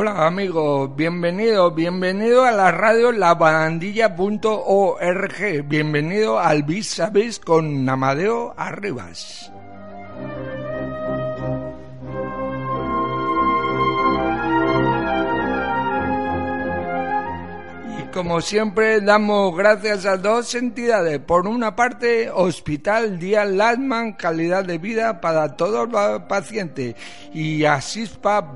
Hola 0.00 0.28
amigos, 0.28 0.94
bienvenido, 0.94 1.72
bienvenido 1.72 2.44
a 2.44 2.52
la 2.52 2.70
radio 2.70 3.10
labarandilla.org, 3.10 5.68
bienvenido 5.68 6.38
al 6.38 6.62
Vis 6.62 7.00
a 7.00 7.10
Vis 7.10 7.40
con 7.40 7.88
Amadeo 7.88 8.54
Arribas. 8.56 9.50
Como 18.18 18.40
siempre, 18.40 19.00
damos 19.00 19.56
gracias 19.56 20.04
a 20.04 20.16
dos 20.16 20.52
entidades. 20.56 21.20
Por 21.20 21.46
una 21.46 21.76
parte, 21.76 22.28
Hospital 22.34 23.20
Díaz 23.20 23.48
Lasman, 23.48 24.14
calidad 24.14 24.64
de 24.64 24.78
vida 24.78 25.20
para 25.20 25.54
todos 25.54 25.88
los 25.88 26.22
pacientes, 26.22 26.96
y 27.32 27.64
asispa.org. 27.64 28.48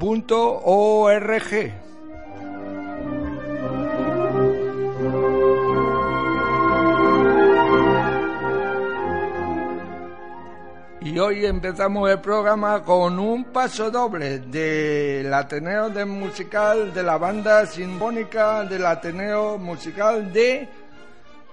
Y 11.13 11.19
hoy 11.19 11.45
empezamos 11.45 12.11
el 12.11 12.21
programa 12.21 12.83
con 12.83 13.19
un 13.19 13.45
paso 13.45 13.91
doble 13.91 14.39
del 14.39 15.35
Ateneo 15.35 15.91
de 15.91 16.07
Musical 16.07 16.95
de 16.95 17.03
la 17.03 17.19
banda 17.19 17.67
sinfónica 17.67 18.65
del 18.65 18.87
Ateneo 18.87 19.59
Musical 19.59 20.33
de 20.33 20.67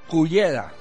Cullera. 0.07 0.71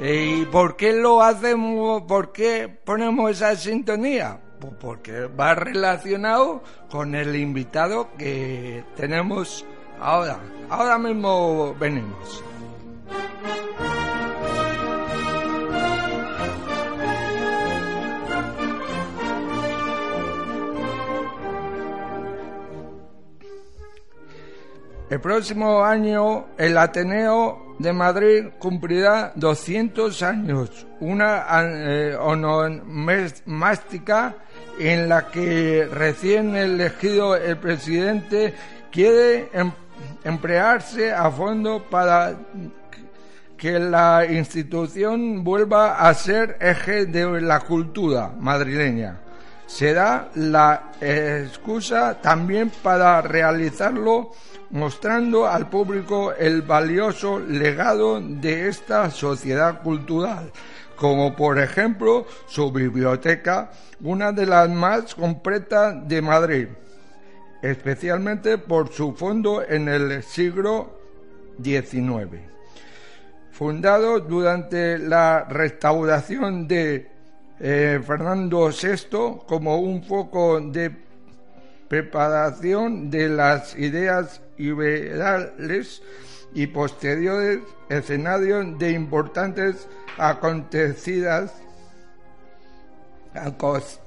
¿Y 0.00 0.44
por 0.44 0.76
qué 0.76 0.92
lo 0.92 1.20
hacemos? 1.22 2.02
¿Por 2.02 2.30
qué 2.30 2.68
ponemos 2.68 3.32
esa 3.32 3.56
sintonía? 3.56 4.38
Pues 4.60 4.74
porque 4.78 5.26
va 5.26 5.56
relacionado 5.56 6.62
con 6.88 7.16
el 7.16 7.34
invitado 7.34 8.10
que 8.16 8.84
tenemos 8.94 9.66
ahora. 10.00 10.38
Ahora 10.70 10.98
mismo 10.98 11.74
venimos. 11.80 12.44
El 25.12 25.20
próximo 25.20 25.84
año 25.84 26.46
el 26.56 26.78
Ateneo 26.78 27.76
de 27.78 27.92
Madrid 27.92 28.46
cumplirá 28.58 29.32
200 29.34 30.22
años, 30.22 30.86
una 31.00 31.44
eh, 31.50 32.16
onomástica 32.18 33.26
en 34.78 35.10
la 35.10 35.26
que 35.26 35.86
recién 35.92 36.56
elegido 36.56 37.36
el 37.36 37.58
presidente 37.58 38.54
quiere 38.90 39.50
em, 39.52 39.70
emplearse 40.24 41.12
a 41.12 41.30
fondo 41.30 41.84
para 41.90 42.34
que 43.58 43.78
la 43.78 44.24
institución 44.24 45.44
vuelva 45.44 46.08
a 46.08 46.14
ser 46.14 46.56
eje 46.58 47.04
de 47.04 47.38
la 47.42 47.60
cultura 47.60 48.32
madrileña. 48.40 49.20
Será 49.66 50.28
la 50.34 50.92
excusa 51.00 52.20
también 52.20 52.70
para 52.82 53.22
realizarlo 53.22 54.32
mostrando 54.72 55.46
al 55.46 55.68
público 55.68 56.32
el 56.32 56.62
valioso 56.62 57.38
legado 57.38 58.20
de 58.20 58.68
esta 58.68 59.10
sociedad 59.10 59.82
cultural, 59.82 60.50
como 60.96 61.36
por 61.36 61.58
ejemplo 61.58 62.26
su 62.46 62.72
biblioteca, 62.72 63.70
una 64.00 64.32
de 64.32 64.46
las 64.46 64.68
más 64.68 65.14
completas 65.14 66.08
de 66.08 66.22
Madrid, 66.22 66.68
especialmente 67.60 68.58
por 68.58 68.92
su 68.92 69.14
fondo 69.14 69.62
en 69.62 69.88
el 69.88 70.22
siglo 70.22 70.98
XIX. 71.62 72.40
Fundado 73.50 74.20
durante 74.20 74.98
la 74.98 75.44
restauración 75.44 76.66
de 76.66 77.11
eh, 77.64 78.00
Fernando 78.04 78.70
VI 78.70 79.42
como 79.46 79.78
un 79.78 80.02
foco 80.02 80.60
de 80.60 80.90
preparación 81.86 83.08
de 83.08 83.28
las 83.28 83.78
ideas 83.78 84.42
liberales 84.56 86.02
y 86.54 86.66
posteriores 86.66 87.60
escenarios 87.88 88.76
de 88.80 88.90
importantes 88.90 89.86
acontecidas 90.18 91.54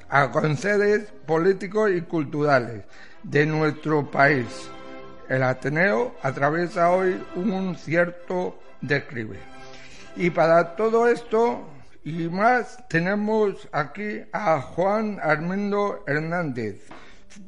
aconteceres 0.09 1.11
políticos 1.25 1.91
y 1.95 2.01
culturales 2.01 2.83
de 3.23 3.45
nuestro 3.45 4.11
país. 4.11 4.69
El 5.29 5.43
Ateneo 5.43 6.13
atraviesa 6.21 6.91
hoy 6.91 7.23
un 7.35 7.75
cierto 7.77 8.59
declive. 8.81 9.39
Y 10.17 10.29
para 10.29 10.75
todo 10.75 11.07
esto 11.07 11.65
y 12.05 12.29
más 12.29 12.87
tenemos 12.87 13.67
aquí 13.71 14.21
a 14.31 14.61
Juan 14.61 15.17
Armando 15.21 16.03
Hernández, 16.05 16.87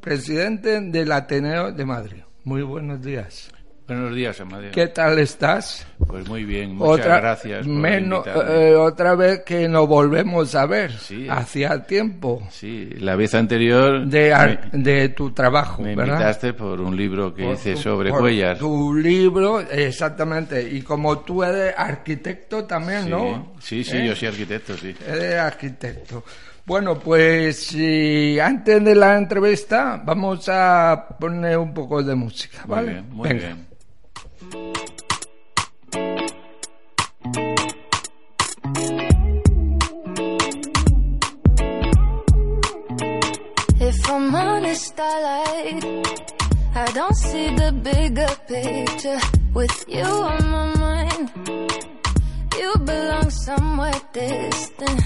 presidente 0.01 0.81
del 0.81 1.12
Ateneo 1.12 1.72
de 1.72 1.85
Madrid. 1.85 2.23
Muy 2.44 2.63
buenos 2.63 3.00
días. 3.03 3.51
Buenos 3.87 4.13
días, 4.13 4.41
Amadeo. 4.41 4.71
¿Qué 4.73 4.87
tal 4.87 5.17
estás? 5.17 5.87
Pues 6.05 6.27
muy 6.27 6.43
bien, 6.43 6.75
muchas 6.75 7.05
gracias. 7.05 7.65
Por 7.65 7.73
menos, 7.73 8.27
eh, 8.27 8.75
otra 8.75 9.15
vez 9.15 9.43
que 9.45 9.69
nos 9.69 9.87
volvemos 9.87 10.53
a 10.55 10.65
ver. 10.65 10.91
Sí. 10.91 11.25
Hacía 11.29 11.85
tiempo. 11.85 12.45
Sí, 12.51 12.89
la 12.97 13.15
vez 13.15 13.33
anterior. 13.33 14.05
De, 14.05 14.59
de 14.73 15.09
tu 15.09 15.31
trabajo. 15.31 15.81
Me 15.81 15.93
invitaste 15.93 16.51
por 16.51 16.81
un 16.81 16.97
libro 16.97 17.33
que 17.33 17.49
hice 17.49 17.77
sobre 17.77 18.11
huellas. 18.11 18.59
Tu 18.59 18.93
libro, 18.93 19.61
exactamente. 19.61 20.61
Y 20.69 20.81
como 20.81 21.19
tú 21.19 21.41
eres 21.41 21.73
arquitecto 21.77 22.65
también, 22.65 23.09
¿no? 23.09 23.53
Sí, 23.59 23.85
sí, 23.85 23.95
¿Eh? 23.95 24.07
yo 24.07 24.15
soy 24.17 24.27
arquitecto, 24.27 24.75
sí. 24.75 24.93
Eres 25.07 25.35
arquitecto. 25.35 26.25
Bueno, 26.65 26.99
pues 26.99 27.73
antes 28.43 28.83
de 28.83 28.95
la 28.95 29.17
entrevista 29.17 30.01
vamos 30.03 30.49
a 30.49 31.07
poner 31.17 31.57
un 31.57 31.73
poco 31.73 32.03
de 32.03 32.13
música, 32.13 32.65
¿vale? 32.67 33.01
Muy 33.01 33.29
bien, 33.29 33.39
muy 33.39 33.47
bien. 33.47 33.66
If 43.80 44.09
I'm 44.09 44.35
honest, 44.35 44.94
I 45.00 45.22
like 45.28 46.28
I 46.75 46.85
don't 46.94 47.16
see 47.16 47.47
the 47.56 47.72
bigger 47.72 48.28
picture 48.47 49.19
with 49.53 49.85
you 49.88 50.03
on 50.03 50.50
my 50.52 50.66
mind. 50.75 51.31
You 52.59 52.74
belong 52.85 53.29
somewhere 53.29 54.02
distant. 54.14 55.02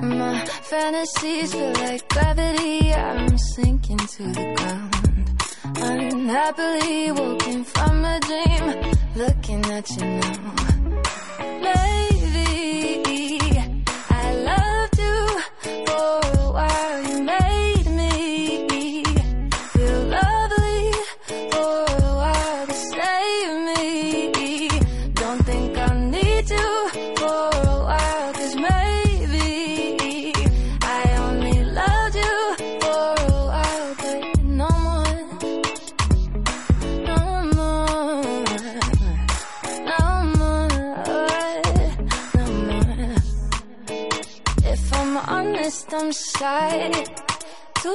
My 0.00 0.44
fantasies 0.44 1.52
feel 1.52 1.72
like 1.72 2.08
gravity. 2.08 2.92
I'm 2.94 3.36
sinking 3.54 3.98
to 3.98 4.22
the 4.38 4.54
ground. 4.56 5.18
Unhappily 5.90 7.12
woken 7.12 7.64
from 7.64 8.04
a 8.04 8.20
dream, 8.20 8.92
looking 9.16 9.64
at 9.72 9.88
you 9.96 10.04
now. 10.04 10.54
Maybe 11.62 11.97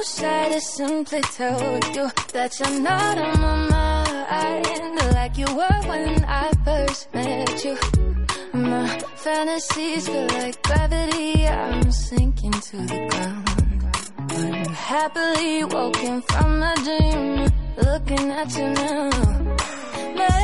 to 0.04 0.60
simply 0.60 1.22
told 1.22 1.96
you 1.96 2.10
that 2.32 2.60
you're 2.60 2.80
not 2.80 3.16
on 3.16 3.40
my 3.40 3.68
mind. 3.70 5.14
like 5.14 5.38
you 5.38 5.46
were 5.46 5.80
when 5.88 6.24
I 6.24 6.52
first 6.64 7.12
met 7.14 7.64
you. 7.64 7.76
My 8.52 8.98
fantasies 9.16 10.06
feel 10.06 10.26
like 10.26 10.62
gravity. 10.62 11.46
I'm 11.46 11.90
sinking 11.90 12.52
to 12.52 12.76
the 12.76 13.08
ground. 13.10 13.48
I'm 14.30 14.74
happily 14.74 15.64
woken 15.64 16.20
from 16.22 16.62
a 16.62 16.74
dream, 16.84 17.48
looking 17.78 18.30
at 18.30 18.56
you 18.58 18.68
now. 18.70 20.43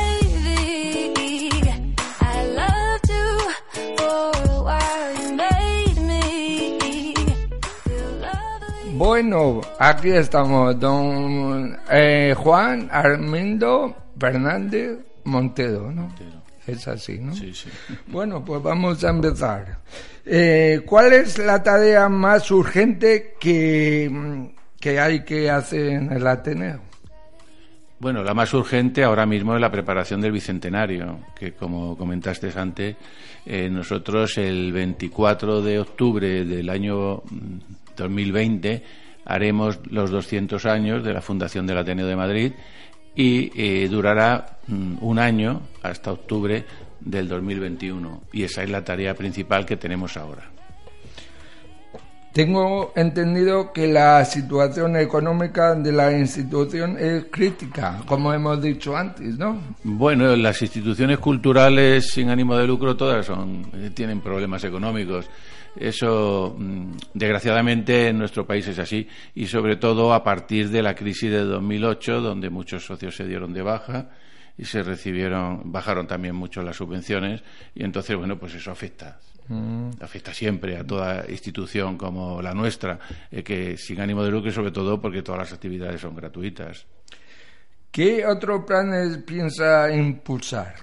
Bueno, 9.03 9.61
aquí 9.79 10.11
estamos, 10.11 10.79
don 10.79 11.75
eh, 11.89 12.35
Juan 12.37 12.87
Armindo 12.91 13.95
Fernández 14.15 14.99
Montero, 15.23 15.91
¿no? 15.91 16.13
Es 16.67 16.87
así, 16.87 17.17
¿no? 17.17 17.33
Sí, 17.33 17.51
sí. 17.51 17.67
Bueno, 18.07 18.45
pues 18.45 18.61
vamos 18.61 19.03
a 19.03 19.09
empezar. 19.09 19.79
Eh, 20.23 20.83
¿Cuál 20.85 21.13
es 21.13 21.39
la 21.39 21.63
tarea 21.63 22.09
más 22.09 22.51
urgente 22.51 23.33
que, 23.39 24.51
que 24.79 24.99
hay 24.99 25.25
que 25.25 25.49
hacer 25.49 25.93
en 25.93 26.11
el 26.11 26.27
Ateneo? 26.27 26.81
Bueno, 27.97 28.23
la 28.23 28.35
más 28.35 28.53
urgente 28.53 29.03
ahora 29.03 29.25
mismo 29.25 29.55
es 29.55 29.61
la 29.61 29.71
preparación 29.71 30.21
del 30.21 30.31
bicentenario, 30.31 31.21
que 31.35 31.53
como 31.53 31.97
comentaste 31.97 32.51
antes, 32.55 32.97
eh, 33.47 33.67
nosotros 33.67 34.37
el 34.37 34.71
24 34.71 35.63
de 35.63 35.79
octubre 35.79 36.45
del 36.45 36.69
año 36.69 37.17
mm, 37.17 37.80
2020 38.01 38.83
haremos 39.25 39.79
los 39.89 40.09
200 40.11 40.65
años 40.65 41.03
de 41.03 41.13
la 41.13 41.21
fundación 41.21 41.67
del 41.67 41.77
Ateneo 41.77 42.07
de 42.07 42.15
Madrid 42.15 42.51
y 43.15 43.51
eh, 43.55 43.87
durará 43.87 44.59
mm, 44.67 44.95
un 45.01 45.19
año 45.19 45.61
hasta 45.83 46.11
octubre 46.11 46.65
del 46.99 47.27
2021 47.27 48.23
y 48.33 48.43
esa 48.43 48.63
es 48.63 48.69
la 48.69 48.83
tarea 48.83 49.13
principal 49.15 49.65
que 49.65 49.77
tenemos 49.77 50.17
ahora. 50.17 50.49
Tengo 52.33 52.93
entendido 52.95 53.73
que 53.73 53.87
la 53.87 54.23
situación 54.23 54.95
económica 54.95 55.75
de 55.75 55.91
la 55.91 56.17
institución 56.17 56.95
es 56.97 57.25
crítica, 57.29 58.01
como 58.05 58.33
hemos 58.33 58.61
dicho 58.61 58.95
antes, 58.95 59.37
¿no? 59.37 59.61
Bueno, 59.83 60.33
las 60.37 60.61
instituciones 60.61 61.19
culturales 61.19 62.09
sin 62.09 62.29
ánimo 62.29 62.55
de 62.55 62.65
lucro 62.65 62.95
todas 62.95 63.25
son 63.25 63.69
eh, 63.73 63.89
tienen 63.93 64.21
problemas 64.21 64.63
económicos. 64.63 65.29
Eso, 65.75 66.55
mm, 66.57 66.91
desgraciadamente, 67.13 68.07
en 68.07 68.19
nuestro 68.19 68.47
país 68.47 68.65
es 68.65 68.79
así 68.79 69.05
y 69.35 69.47
sobre 69.47 69.75
todo 69.75 70.13
a 70.13 70.23
partir 70.23 70.69
de 70.69 70.81
la 70.81 70.95
crisis 70.95 71.31
de 71.31 71.43
2008, 71.43 72.21
donde 72.21 72.49
muchos 72.49 72.85
socios 72.85 73.13
se 73.13 73.25
dieron 73.25 73.53
de 73.53 73.61
baja 73.61 74.09
y 74.57 74.63
se 74.63 74.83
recibieron, 74.83 75.69
bajaron 75.69 76.07
también 76.07 76.35
mucho 76.35 76.61
las 76.61 76.77
subvenciones 76.77 77.43
y 77.75 77.83
entonces, 77.83 78.15
bueno, 78.15 78.37
pues 78.39 78.55
eso 78.55 78.71
afecta. 78.71 79.19
Afecta 79.99 80.33
siempre 80.33 80.77
a 80.77 80.85
toda 80.85 81.25
institución 81.29 81.97
como 81.97 82.41
la 82.41 82.53
nuestra, 82.53 82.99
eh, 83.29 83.43
que 83.43 83.77
sin 83.77 83.99
ánimo 83.99 84.23
de 84.23 84.31
lucro 84.31 84.49
y 84.49 84.53
sobre 84.53 84.71
todo 84.71 85.01
porque 85.01 85.21
todas 85.21 85.39
las 85.39 85.53
actividades 85.53 86.01
son 86.01 86.15
gratuitas. 86.15 86.85
¿Qué 87.91 88.25
otros 88.25 88.63
planes 88.65 89.17
piensa 89.17 89.93
impulsar? 89.93 90.75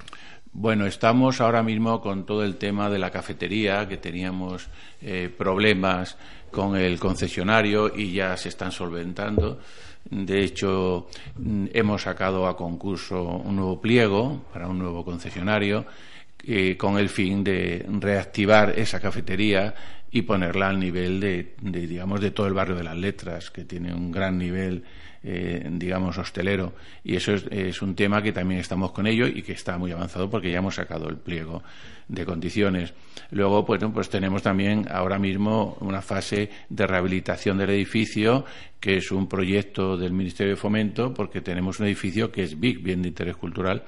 Bueno, 0.52 0.86
estamos 0.86 1.40
ahora 1.40 1.62
mismo 1.62 2.00
con 2.00 2.26
todo 2.26 2.42
el 2.42 2.56
tema 2.56 2.90
de 2.90 2.98
la 2.98 3.10
cafetería, 3.10 3.86
que 3.88 3.96
teníamos 3.96 4.68
eh, 5.00 5.32
problemas 5.36 6.16
con 6.50 6.76
el 6.76 6.98
concesionario 6.98 7.94
y 7.94 8.12
ya 8.12 8.36
se 8.36 8.48
están 8.48 8.72
solventando. 8.72 9.60
De 10.10 10.42
hecho, 10.42 11.08
mm, 11.36 11.66
hemos 11.72 12.02
sacado 12.02 12.46
a 12.46 12.56
concurso 12.56 13.22
un 13.22 13.56
nuevo 13.56 13.80
pliego 13.80 14.42
para 14.52 14.68
un 14.68 14.78
nuevo 14.78 15.04
concesionario 15.04 15.86
eh, 16.44 16.76
con 16.76 16.98
el 16.98 17.08
fin 17.08 17.44
de 17.44 17.84
reactivar 17.88 18.78
esa 18.78 19.00
cafetería 19.00 19.74
y 20.10 20.22
ponerla 20.22 20.68
al 20.68 20.78
nivel 20.78 21.20
de, 21.20 21.54
de, 21.60 21.86
digamos, 21.86 22.20
de 22.20 22.30
todo 22.30 22.46
el 22.46 22.54
barrio 22.54 22.76
de 22.76 22.84
las 22.84 22.96
letras, 22.96 23.50
que 23.50 23.64
tiene 23.64 23.92
un 23.92 24.10
gran 24.10 24.38
nivel 24.38 24.84
eh, 25.22 25.68
digamos, 25.72 26.16
hostelero. 26.16 26.74
Y 27.02 27.16
eso 27.16 27.34
es, 27.34 27.44
es, 27.50 27.82
un 27.82 27.94
tema 27.94 28.22
que 28.22 28.32
también 28.32 28.60
estamos 28.60 28.92
con 28.92 29.06
ello 29.06 29.26
y 29.26 29.42
que 29.42 29.52
está 29.52 29.76
muy 29.76 29.90
avanzado 29.90 30.30
porque 30.30 30.50
ya 30.50 30.58
hemos 30.58 30.76
sacado 30.76 31.08
el 31.08 31.16
pliego 31.16 31.62
de 32.08 32.24
condiciones. 32.24 32.94
Luego, 33.30 33.64
pues, 33.64 34.08
tenemos 34.08 34.42
también 34.42 34.86
ahora 34.90 35.18
mismo 35.18 35.76
una 35.80 36.00
fase 36.00 36.50
de 36.68 36.86
rehabilitación 36.86 37.58
del 37.58 37.70
edificio, 37.70 38.44
que 38.80 38.96
es 38.96 39.10
un 39.10 39.28
proyecto 39.28 39.96
del 39.96 40.12
Ministerio 40.12 40.54
de 40.54 40.56
Fomento, 40.56 41.12
porque 41.12 41.40
tenemos 41.40 41.80
un 41.80 41.86
edificio 41.86 42.30
que 42.30 42.44
es 42.44 42.58
BIC, 42.58 42.82
bien 42.82 43.02
de 43.02 43.08
interés 43.08 43.36
cultural, 43.36 43.82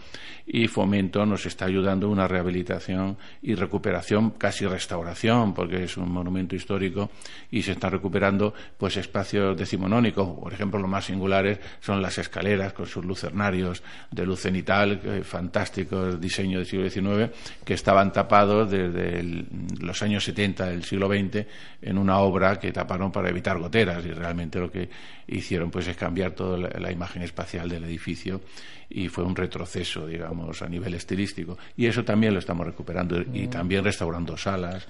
y 0.46 0.66
Fomento 0.66 1.24
nos 1.24 1.46
está 1.46 1.66
ayudando 1.66 2.08
una 2.08 2.26
rehabilitación 2.26 3.16
y 3.40 3.54
recuperación, 3.54 4.30
casi 4.32 4.66
restauración, 4.66 5.54
porque 5.54 5.84
es 5.84 5.96
un 5.96 6.10
monumento 6.10 6.56
histórico 6.56 7.10
y 7.52 7.62
se 7.62 7.72
están 7.72 7.92
recuperando 7.92 8.52
pues 8.76 8.96
espacios 8.96 9.56
decimonónicos. 9.56 10.28
Por 10.40 10.52
ejemplo, 10.52 10.80
lo 10.80 10.88
más 10.88 11.04
singulares 11.04 11.60
son 11.80 12.02
las 12.02 12.18
escaleras 12.18 12.72
con 12.72 12.86
sus 12.86 13.04
lucernarios 13.04 13.84
de 14.10 14.26
luz 14.26 14.40
cenital, 14.40 15.00
eh, 15.04 15.22
fantásticos 15.22 16.20
diseño 16.20 16.58
del 16.58 16.66
siglo 16.66 16.90
XIX, 16.90 17.30
que 17.64 17.74
estaban 17.74 18.09
tapados 18.12 18.70
desde 18.70 19.20
el, 19.20 19.46
los 19.80 20.02
años 20.02 20.24
70 20.24 20.66
del 20.66 20.84
siglo 20.84 21.08
XX 21.08 21.46
en 21.82 21.98
una 21.98 22.18
obra 22.18 22.58
que 22.58 22.72
taparon 22.72 23.10
para 23.12 23.28
evitar 23.28 23.58
goteras 23.58 24.04
y 24.04 24.12
realmente 24.12 24.58
lo 24.58 24.70
que 24.70 24.88
hicieron 25.26 25.70
pues 25.70 25.88
es 25.88 25.96
cambiar 25.96 26.32
toda 26.32 26.58
la, 26.58 26.68
la 26.78 26.92
imagen 26.92 27.22
espacial 27.22 27.68
del 27.68 27.84
edificio 27.84 28.40
y 28.88 29.08
fue 29.08 29.24
un 29.24 29.36
retroceso, 29.36 30.06
digamos, 30.06 30.62
a 30.62 30.68
nivel 30.68 30.94
estilístico. 30.94 31.56
Y 31.76 31.86
eso 31.86 32.04
también 32.04 32.32
lo 32.34 32.40
estamos 32.40 32.66
recuperando 32.66 33.22
y 33.32 33.46
también 33.46 33.84
restaurando 33.84 34.36
salas 34.36 34.86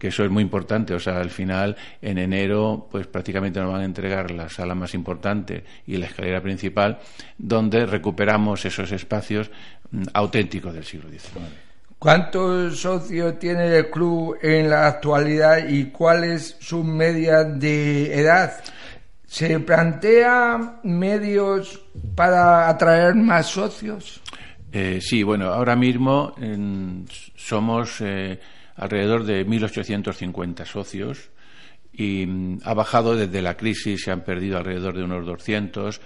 que 0.00 0.08
eso 0.08 0.24
es 0.24 0.30
muy 0.30 0.42
importante. 0.42 0.94
O 0.94 0.98
sea, 0.98 1.20
al 1.20 1.30
final, 1.30 1.76
en 2.02 2.18
enero, 2.18 2.88
pues 2.90 3.06
prácticamente 3.06 3.60
nos 3.60 3.70
van 3.70 3.82
a 3.82 3.84
entregar 3.84 4.32
la 4.32 4.48
sala 4.48 4.74
más 4.74 4.94
importante 4.94 5.62
y 5.86 5.98
la 5.98 6.06
escalera 6.06 6.40
principal, 6.40 6.98
donde 7.38 7.86
recuperamos 7.86 8.64
esos 8.64 8.90
espacios 8.90 9.50
mm, 9.90 10.04
auténticos 10.14 10.74
del 10.74 10.84
siglo 10.84 11.08
XIX. 11.10 11.69
¿Cuántos 12.00 12.80
socios 12.80 13.38
tiene 13.38 13.76
el 13.76 13.90
club 13.90 14.38
en 14.40 14.70
la 14.70 14.86
actualidad 14.86 15.68
y 15.68 15.90
cuál 15.90 16.24
es 16.24 16.56
su 16.58 16.82
media 16.82 17.44
de 17.44 18.18
edad? 18.18 18.64
¿Se 19.26 19.60
plantea 19.60 20.80
medios 20.82 21.78
para 22.14 22.70
atraer 22.70 23.14
más 23.16 23.48
socios? 23.48 24.22
Eh, 24.72 24.98
sí, 25.02 25.22
bueno, 25.22 25.48
ahora 25.48 25.76
mismo 25.76 26.34
somos 27.36 28.00
eh, 28.00 28.40
alrededor 28.76 29.24
de 29.24 29.46
1.850 29.46 30.64
socios 30.64 31.28
y 31.92 32.24
mm, 32.26 32.60
ha 32.64 32.72
bajado 32.72 33.14
desde 33.14 33.42
la 33.42 33.58
crisis, 33.58 34.04
se 34.04 34.10
han 34.10 34.24
perdido 34.24 34.56
alrededor 34.56 34.96
de 34.96 35.04
unos 35.04 35.26
200 35.26 36.00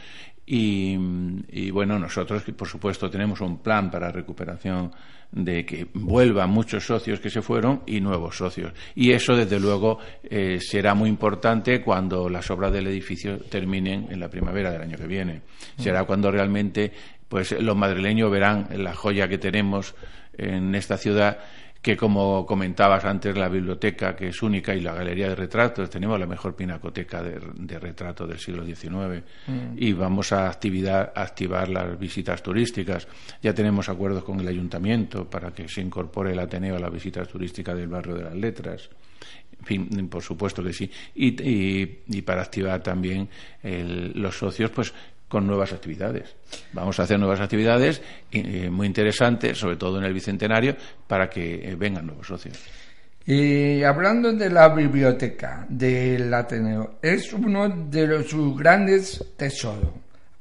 y, 0.46 1.70
bueno, 1.70 1.98
nosotros, 1.98 2.42
por 2.56 2.68
supuesto, 2.68 3.08
tenemos 3.08 3.40
un 3.40 3.58
plan 3.58 3.90
para 3.90 4.10
recuperación 4.10 4.92
de 5.32 5.64
que 5.64 5.88
vuelvan 5.94 6.50
muchos 6.50 6.84
socios 6.84 7.18
que 7.18 7.30
se 7.30 7.42
fueron 7.42 7.82
y 7.86 8.00
nuevos 8.00 8.36
socios. 8.36 8.72
Y 8.94 9.12
eso, 9.12 9.34
desde 9.34 9.58
luego, 9.58 9.98
eh, 10.22 10.58
será 10.60 10.94
muy 10.94 11.08
importante 11.08 11.80
cuando 11.80 12.28
las 12.28 12.50
obras 12.50 12.72
del 12.72 12.86
edificio 12.86 13.38
terminen 13.38 14.08
en 14.10 14.20
la 14.20 14.28
primavera 14.28 14.70
del 14.70 14.82
año 14.82 14.98
que 14.98 15.06
viene. 15.06 15.40
Será 15.78 16.04
cuando 16.04 16.30
realmente 16.30 16.92
pues, 17.28 17.52
los 17.52 17.76
madrileños 17.76 18.30
verán 18.30 18.68
la 18.76 18.94
joya 18.94 19.26
que 19.26 19.38
tenemos 19.38 19.94
en 20.36 20.74
esta 20.74 20.98
ciudad 20.98 21.38
que 21.84 21.98
como 21.98 22.46
comentabas 22.46 23.04
antes, 23.04 23.36
la 23.36 23.50
biblioteca, 23.50 24.16
que 24.16 24.28
es 24.28 24.42
única, 24.42 24.74
y 24.74 24.80
la 24.80 24.94
galería 24.94 25.28
de 25.28 25.34
retratos, 25.34 25.90
tenemos 25.90 26.18
la 26.18 26.26
mejor 26.26 26.56
pinacoteca 26.56 27.22
de, 27.22 27.38
de 27.56 27.78
retratos 27.78 28.26
del 28.26 28.38
siglo 28.38 28.64
XIX 28.64 29.22
mm. 29.46 29.76
y 29.76 29.92
vamos 29.92 30.32
a, 30.32 30.48
actividad, 30.48 31.12
activar 31.14 31.68
las 31.68 31.98
visitas 31.98 32.42
turísticas. 32.42 33.06
Ya 33.42 33.52
tenemos 33.52 33.86
acuerdos 33.90 34.24
con 34.24 34.40
el 34.40 34.48
ayuntamiento 34.48 35.28
para 35.28 35.52
que 35.52 35.68
se 35.68 35.82
incorpore 35.82 36.32
el 36.32 36.38
Ateneo 36.38 36.76
a 36.76 36.78
las 36.78 36.90
visitas 36.90 37.28
turísticas 37.28 37.76
del 37.76 37.88
barrio 37.88 38.14
de 38.14 38.24
las 38.24 38.34
letras. 38.34 38.88
En 39.60 39.66
fin, 39.66 40.08
por 40.08 40.22
supuesto 40.22 40.64
que 40.64 40.72
sí. 40.72 40.90
Y, 41.14 41.42
y, 41.42 42.02
y 42.08 42.22
para 42.22 42.40
activar 42.40 42.82
también 42.82 43.28
el, 43.62 44.10
los 44.14 44.38
socios, 44.38 44.70
pues 44.70 44.94
con 45.34 45.48
nuevas 45.48 45.72
actividades. 45.72 46.36
Vamos 46.72 47.00
a 47.00 47.02
hacer 47.02 47.18
nuevas 47.18 47.40
actividades 47.40 48.00
eh, 48.30 48.70
muy 48.70 48.86
interesantes, 48.86 49.58
sobre 49.58 49.74
todo 49.74 49.98
en 49.98 50.04
el 50.04 50.14
Bicentenario, 50.14 50.76
para 51.08 51.28
que 51.28 51.70
eh, 51.70 51.74
vengan 51.74 52.06
nuevos 52.06 52.28
socios. 52.28 52.56
Y 53.26 53.82
hablando 53.82 54.32
de 54.32 54.48
la 54.48 54.68
biblioteca 54.68 55.66
del 55.68 56.32
Ateneo, 56.32 56.98
es 57.02 57.32
uno 57.32 57.68
de 57.68 58.06
los, 58.06 58.28
sus 58.30 58.56
grandes 58.56 59.24
tesoros. 59.36 59.90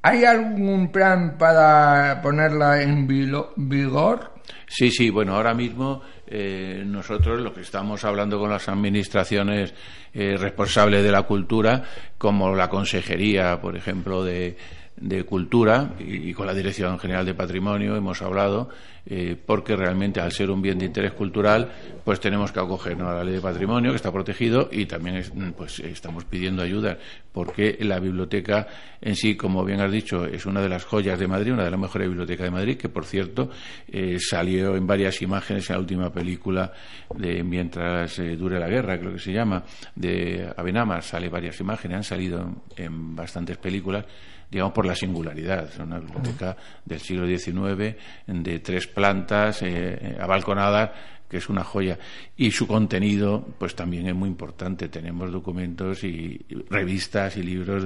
¿Hay 0.03 0.25
algún 0.25 0.91
plan 0.91 1.39
para 1.39 2.21
ponerla 2.21 2.83
en 2.83 3.07
vigor? 3.07 4.33
Sí, 4.67 4.91
sí, 4.91 5.09
bueno, 5.09 5.35
ahora 5.35 5.55
mismo 5.55 6.01
eh, 6.27 6.83
nosotros 6.85 7.41
lo 7.41 7.53
que 7.53 7.61
estamos 7.61 8.03
hablando 8.05 8.39
con 8.39 8.49
las 8.49 8.67
administraciones 8.67 9.73
eh, 10.13 10.35
responsables 10.37 11.03
de 11.03 11.11
la 11.11 11.23
cultura, 11.23 11.83
como 12.17 12.55
la 12.55 12.69
Consejería, 12.69 13.59
por 13.61 13.75
ejemplo, 13.75 14.23
de, 14.23 14.57
de 14.97 15.23
Cultura 15.25 15.95
y, 15.99 16.33
con 16.33 16.45
la 16.45 16.53
Dirección 16.53 16.99
General 16.99 17.25
de 17.25 17.33
Patrimonio 17.33 17.95
hemos 17.95 18.21
hablado, 18.21 18.69
eh, 19.05 19.35
porque 19.45 19.75
realmente 19.75 20.21
al 20.21 20.31
ser 20.31 20.49
un 20.49 20.61
bien 20.61 20.79
de 20.79 20.85
interés 20.85 21.13
cultural, 21.13 21.69
pues 22.03 22.19
tenemos 22.19 22.51
que 22.51 22.59
acogernos 22.59 23.09
a 23.09 23.15
la 23.15 23.23
ley 23.23 23.35
de 23.35 23.41
patrimonio, 23.41 23.91
que 23.91 23.97
está 23.97 24.11
protegido, 24.11 24.69
y 24.71 24.85
también 24.85 25.23
pues 25.57 25.79
estamos 25.79 26.25
pidiendo 26.25 26.63
ayuda, 26.63 26.97
porque 27.31 27.77
la 27.81 27.99
biblioteca 27.99 28.67
en 29.01 29.17
sí, 29.17 29.35
como 29.35 29.65
bien 29.65 29.81
has 29.81 29.91
dicho, 29.91 30.25
es 30.25 30.45
una 30.45 30.61
de 30.61 30.69
las 30.69 30.85
joyas 30.85 31.19
de 31.19 31.27
Madrid, 31.27 31.51
una 31.51 31.65
de 31.65 31.71
las 31.71 31.79
mejores 31.79 32.07
bibliotecas 32.07 32.45
de 32.45 32.51
Madrid, 32.51 32.77
que 32.77 32.87
por 32.87 33.05
cierto 33.05 33.49
eh, 33.89 34.17
salió 34.19 34.77
en 34.77 34.87
varias 34.87 35.21
imágenes 35.21 35.69
en 35.69 35.75
la 35.75 35.79
última 35.81 36.09
película 36.11 36.71
de 37.13 37.43
Mientras 37.43 38.17
eh, 38.19 38.37
dure 38.37 38.59
la 38.59 38.69
guerra, 38.69 38.97
creo 38.97 39.11
que 39.11 39.19
se 39.19 39.33
llama, 39.33 39.63
de 39.95 40.49
Abenamar, 40.55 41.03
sale 41.03 41.27
varias 41.27 41.59
imágenes, 41.59 41.97
han 41.97 42.03
salido 42.03 42.63
en 42.77 43.15
bastantes 43.15 43.57
películas 43.57 44.05
digamos, 44.53 44.73
por 44.73 44.85
la 44.85 44.95
singularidad. 44.95 45.67
Es 45.67 45.79
una 45.79 45.99
biblioteca 45.99 46.55
del 46.85 46.99
siglo 46.99 47.27
XIX, 47.27 47.95
de 48.27 48.59
tres 48.59 48.87
plantas, 48.93 49.61
eh, 49.63 49.97
eh 50.01 50.17
abalconadas, 50.19 50.91
que 51.33 51.37
es 51.39 51.49
una 51.49 51.63
joya. 51.63 51.97
Y 52.37 52.51
su 52.51 52.67
contenido, 52.67 53.43
pues 53.57 53.73
también 53.73 54.05
es 54.05 54.13
muy 54.13 54.29
importante. 54.29 54.87
Tenemos 54.87 55.31
documentos 55.31 56.03
y 56.03 56.39
revistas 56.69 57.35
y 57.37 57.41
libros 57.41 57.85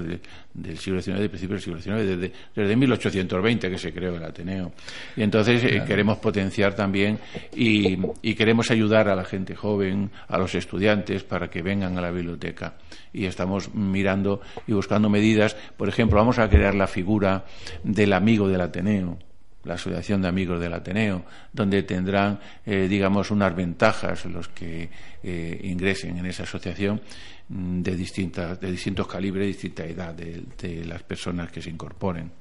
del 0.54 0.78
siglo 0.78 1.02
XIX, 1.02 1.20
de 1.20 1.30
principios 1.30 1.64
del 1.64 1.82
siglo 1.82 1.98
XIX, 1.98 2.10
desde, 2.10 2.34
desde 2.54 2.76
1820 2.76 3.70
que 3.70 3.78
se 3.78 3.94
creó 3.94 4.18
el 4.18 4.26
Ateneo. 4.26 4.74
Y 5.16 5.24
entonces 5.24 5.64
eh, 5.64 5.82
queremos 5.88 6.18
potenciar 6.18 6.76
también 6.76 7.20
y, 7.56 7.98
y 8.22 8.36
queremos 8.36 8.70
ayudar 8.70 9.08
a 9.08 9.16
la 9.16 9.24
gente 9.24 9.56
joven, 9.56 10.12
a 10.28 10.38
los 10.38 10.54
estudiantes, 10.54 11.24
para 11.24 11.50
que 11.50 11.62
vengan 11.62 11.98
a 11.98 12.02
la 12.02 12.12
biblioteca. 12.12 12.74
Y 13.14 13.28
estamos 13.28 13.74
mirando 13.74 14.42
y 14.68 14.74
buscando 14.74 15.10
medidas. 15.10 15.56
Por 15.78 15.88
ejemplo, 15.88 16.18
vamos 16.20 16.38
a 16.38 16.50
crear 16.50 16.76
la 16.76 16.88
figura 16.88 17.46
del 17.82 18.12
amigo 18.12 18.50
del 18.50 18.60
Ateneo 18.60 19.20
la 19.68 19.76
Asociación 19.76 20.22
de 20.22 20.28
Amigos 20.30 20.60
del 20.60 20.74
Ateneo, 20.74 21.24
donde 21.52 21.84
tendrán, 21.84 22.40
eh, 22.66 22.88
digamos, 22.90 23.30
unas 23.32 23.56
ventajas 23.56 24.26
los 24.26 24.48
que 24.50 24.90
eh, 25.24 25.60
ingresen 25.64 26.18
en 26.18 26.26
esa 26.26 26.44
asociación 26.44 27.02
mm, 27.50 27.82
de, 27.82 27.96
distintas, 27.96 28.60
de 28.60 28.72
distintos 28.72 29.08
calibres, 29.08 29.48
distinta 29.48 29.84
edad 29.86 30.14
de, 30.14 30.86
las 30.86 31.04
personas 31.04 31.52
que 31.52 31.62
se 31.62 31.70
incorporen. 31.70 32.32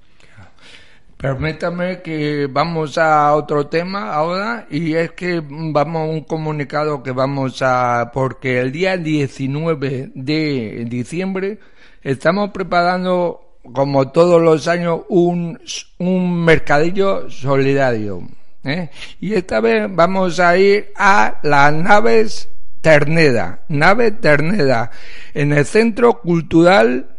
Permítame 1.17 2.03
que 2.03 2.47
vamos 2.47 2.99
a 2.99 3.35
otro 3.35 3.69
tema 3.69 4.13
ahora 4.13 4.67
y 4.71 4.95
es 4.95 5.13
que 5.13 5.43
vamos 5.43 6.03
a 6.03 6.05
un 6.05 6.25
comunicado 6.25 7.03
que 7.03 7.13
vamos 7.13 7.63
a 7.63 8.11
porque 8.13 8.61
el 8.61 8.71
día 8.71 8.99
19 8.99 10.11
de 10.15 10.85
diciembre 10.87 11.59
estamos 12.03 12.51
preparando 12.51 13.46
como 13.73 14.11
todos 14.11 14.41
los 14.41 14.69
años, 14.69 15.03
un, 15.09 15.59
un 15.99 16.45
mercadillo 16.45 17.31
solidario. 17.31 18.23
¿eh? 18.65 18.91
Y 19.21 19.35
esta 19.35 19.61
vez 19.61 19.87
vamos 19.91 20.41
a 20.41 20.57
ir 20.57 20.93
a 20.97 21.39
las 21.43 21.73
naves 21.73 22.49
Terneda, 22.81 23.65
nave 23.69 24.13
Terneda, 24.13 24.91
en 25.35 25.53
el 25.53 25.65
Centro 25.65 26.21
Cultural 26.21 27.17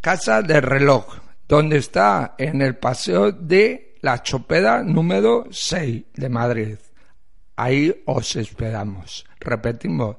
Casa 0.00 0.42
del 0.42 0.62
Reloj, 0.62 1.18
donde 1.48 1.78
está 1.78 2.34
en 2.38 2.62
el 2.62 2.76
Paseo 2.76 3.32
de 3.32 3.96
la 4.00 4.22
Chopeda 4.22 4.82
número 4.82 5.46
6 5.50 6.04
de 6.14 6.28
Madrid. 6.28 6.76
Ahí 7.56 8.02
os 8.06 8.36
esperamos. 8.36 9.26
Repetimos, 9.40 10.16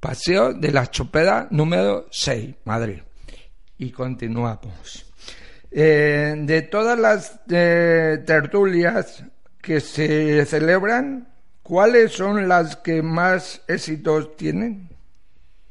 Paseo 0.00 0.52
de 0.52 0.72
la 0.72 0.90
Chopeda 0.90 1.46
número 1.50 2.06
6, 2.10 2.54
Madrid 2.64 3.02
y 3.82 3.90
continuamos. 3.90 5.06
Eh, 5.70 6.34
de 6.38 6.62
todas 6.62 6.98
las 6.98 7.40
eh, 7.50 8.22
tertulias 8.24 9.24
que 9.60 9.80
se 9.80 10.44
celebran, 10.46 11.28
¿cuáles 11.62 12.12
son 12.12 12.48
las 12.48 12.76
que 12.76 13.02
más 13.02 13.62
éxitos 13.66 14.36
tienen? 14.36 14.88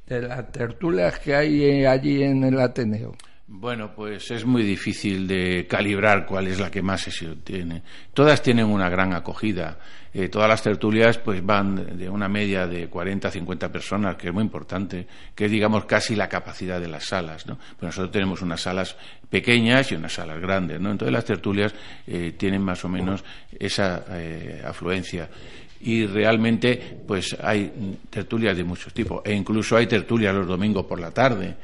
De 0.06 0.24
las 0.24 0.52
tertulias 0.52 1.20
que 1.20 1.36
hay 1.36 1.64
eh, 1.64 1.88
allí 1.88 2.22
en 2.22 2.44
el 2.44 2.60
Ateneo. 2.60 3.16
Bueno, 3.48 3.94
pues 3.96 4.30
es 4.32 4.46
muy 4.46 4.64
difícil 4.64 5.28
de 5.28 5.68
calibrar 5.70 6.26
cuál 6.26 6.48
es 6.48 6.60
la 6.60 6.70
que 6.70 6.82
más 6.82 7.08
éxito 7.08 7.38
tiene. 7.38 7.84
Todas 8.14 8.42
tienen 8.42 8.66
una 8.66 8.90
gran 8.90 9.14
acogida. 9.14 9.80
Eh, 10.14 10.28
todas 10.28 10.50
las 10.50 10.62
tertulias 10.62 11.18
pues 11.18 11.46
van 11.46 11.98
de 11.98 12.10
una 12.10 12.28
media 12.28 12.68
de 12.68 12.88
40 12.88 13.30
a 13.30 13.32
50 13.32 13.72
personas, 13.72 14.18
que 14.18 14.28
es 14.28 14.34
muy 14.34 14.44
importante, 14.44 15.08
que 15.34 15.46
es 15.46 15.52
digamos 15.52 15.86
casi 15.86 16.16
la 16.16 16.28
capacidad 16.28 16.82
de 16.82 16.90
las 16.90 17.06
salas. 17.06 17.48
¿no? 17.48 17.56
Pues 17.56 17.84
nosotros 17.84 18.12
tenemos 18.12 18.42
unas 18.42 18.62
salas 18.62 18.98
pequeñas 19.30 19.92
y 19.92 19.96
unas 19.96 20.14
salas 20.14 20.40
grandes. 20.42 20.82
¿no? 20.82 20.92
Entonces 20.92 21.14
las 21.14 21.26
tertulias 21.26 21.74
eh, 22.08 22.34
tienen 22.38 22.62
más 22.62 22.84
o 22.84 22.90
menos 22.90 23.24
esa 23.58 24.04
eh, 24.10 24.62
afluencia 24.66 25.30
y 25.84 26.06
realmente 26.06 27.00
pues 27.08 27.36
hay 27.42 27.98
tertulias 28.10 28.56
de 28.56 28.64
muchos 28.64 28.94
tipos. 28.94 29.22
E 29.26 29.34
incluso 29.34 29.78
hay 29.78 29.88
tertulias 29.88 30.34
los 30.34 30.48
domingos 30.48 30.86
por 30.86 31.00
la 31.00 31.12
tarde. 31.12 31.56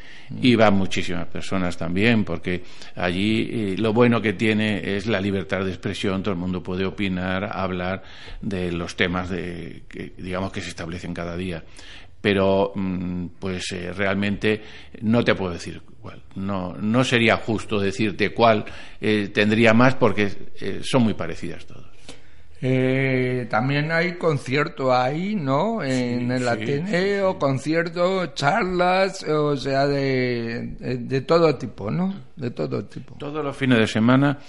Y 0.42 0.56
van 0.56 0.74
muchísimas 0.74 1.28
personas 1.28 1.78
también 1.78 2.26
porque 2.26 2.64
allí 2.96 3.50
eh, 3.50 3.76
lo 3.78 3.94
bueno 3.94 4.22
que 4.22 4.34
tiene 4.34 4.98
es 4.98 5.06
la 5.08 5.22
libertad 5.22 5.64
de 5.64 5.72
expresión. 5.72 6.22
Todo 6.22 6.34
el 6.34 6.40
mundo 6.40 6.62
puede 6.62 6.86
opinar 6.86 7.50
hablar 7.52 8.04
de 8.42 8.72
los 8.72 8.96
temas 8.96 9.30
de 9.30 9.84
que, 9.88 10.14
digamos 10.18 10.52
que 10.52 10.62
se 10.62 10.70
establecen 10.70 11.14
cada 11.14 11.38
día. 11.38 11.64
Pero 12.20 12.74
mm, 12.76 13.28
pues 13.40 13.72
eh, 13.72 13.94
realmente 13.94 14.62
no 15.02 15.24
te 15.24 15.36
puedo 15.36 15.54
decir 15.54 15.82
cuál. 16.02 16.22
No 16.36 16.76
no 16.76 17.04
sería 17.04 17.38
justo 17.38 17.80
decirte 17.80 18.32
cuál 18.32 18.66
eh, 19.00 19.30
tendría 19.34 19.74
más 19.74 19.96
porque 19.96 20.30
son 20.82 21.04
muy 21.04 21.14
parecidas 21.14 21.66
todas 21.66 21.97
eh, 22.62 23.46
también 23.50 23.92
hay 23.92 24.14
conciertos 24.14 24.92
ahí, 24.92 25.36
¿no? 25.36 25.84
En 25.84 26.32
el 26.32 26.48
Ateneo, 26.48 27.38
conciertos, 27.38 28.34
charlas, 28.34 29.24
o 29.24 29.56
sea, 29.56 29.86
de, 29.86 30.76
de, 30.80 31.22
todo 31.22 31.56
tipo, 31.56 31.92
¿no? 31.92 32.16
De 32.36 32.50
todo 32.52 32.86
tipo. 32.86 33.16
Todos 33.20 33.44
los 33.44 33.56
fines 33.56 33.78
de 33.78 33.88
semana 33.88 34.40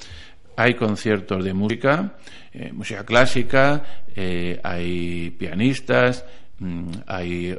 hay 0.56 0.74
conciertos 0.74 1.44
de 1.44 1.52
música, 1.52 2.14
eh, 2.52 2.72
música 2.72 3.04
clásica, 3.04 3.82
eh, 4.16 4.58
hay 4.62 5.30
pianistas, 5.30 6.24
mm, 6.58 6.90
hay 7.06 7.58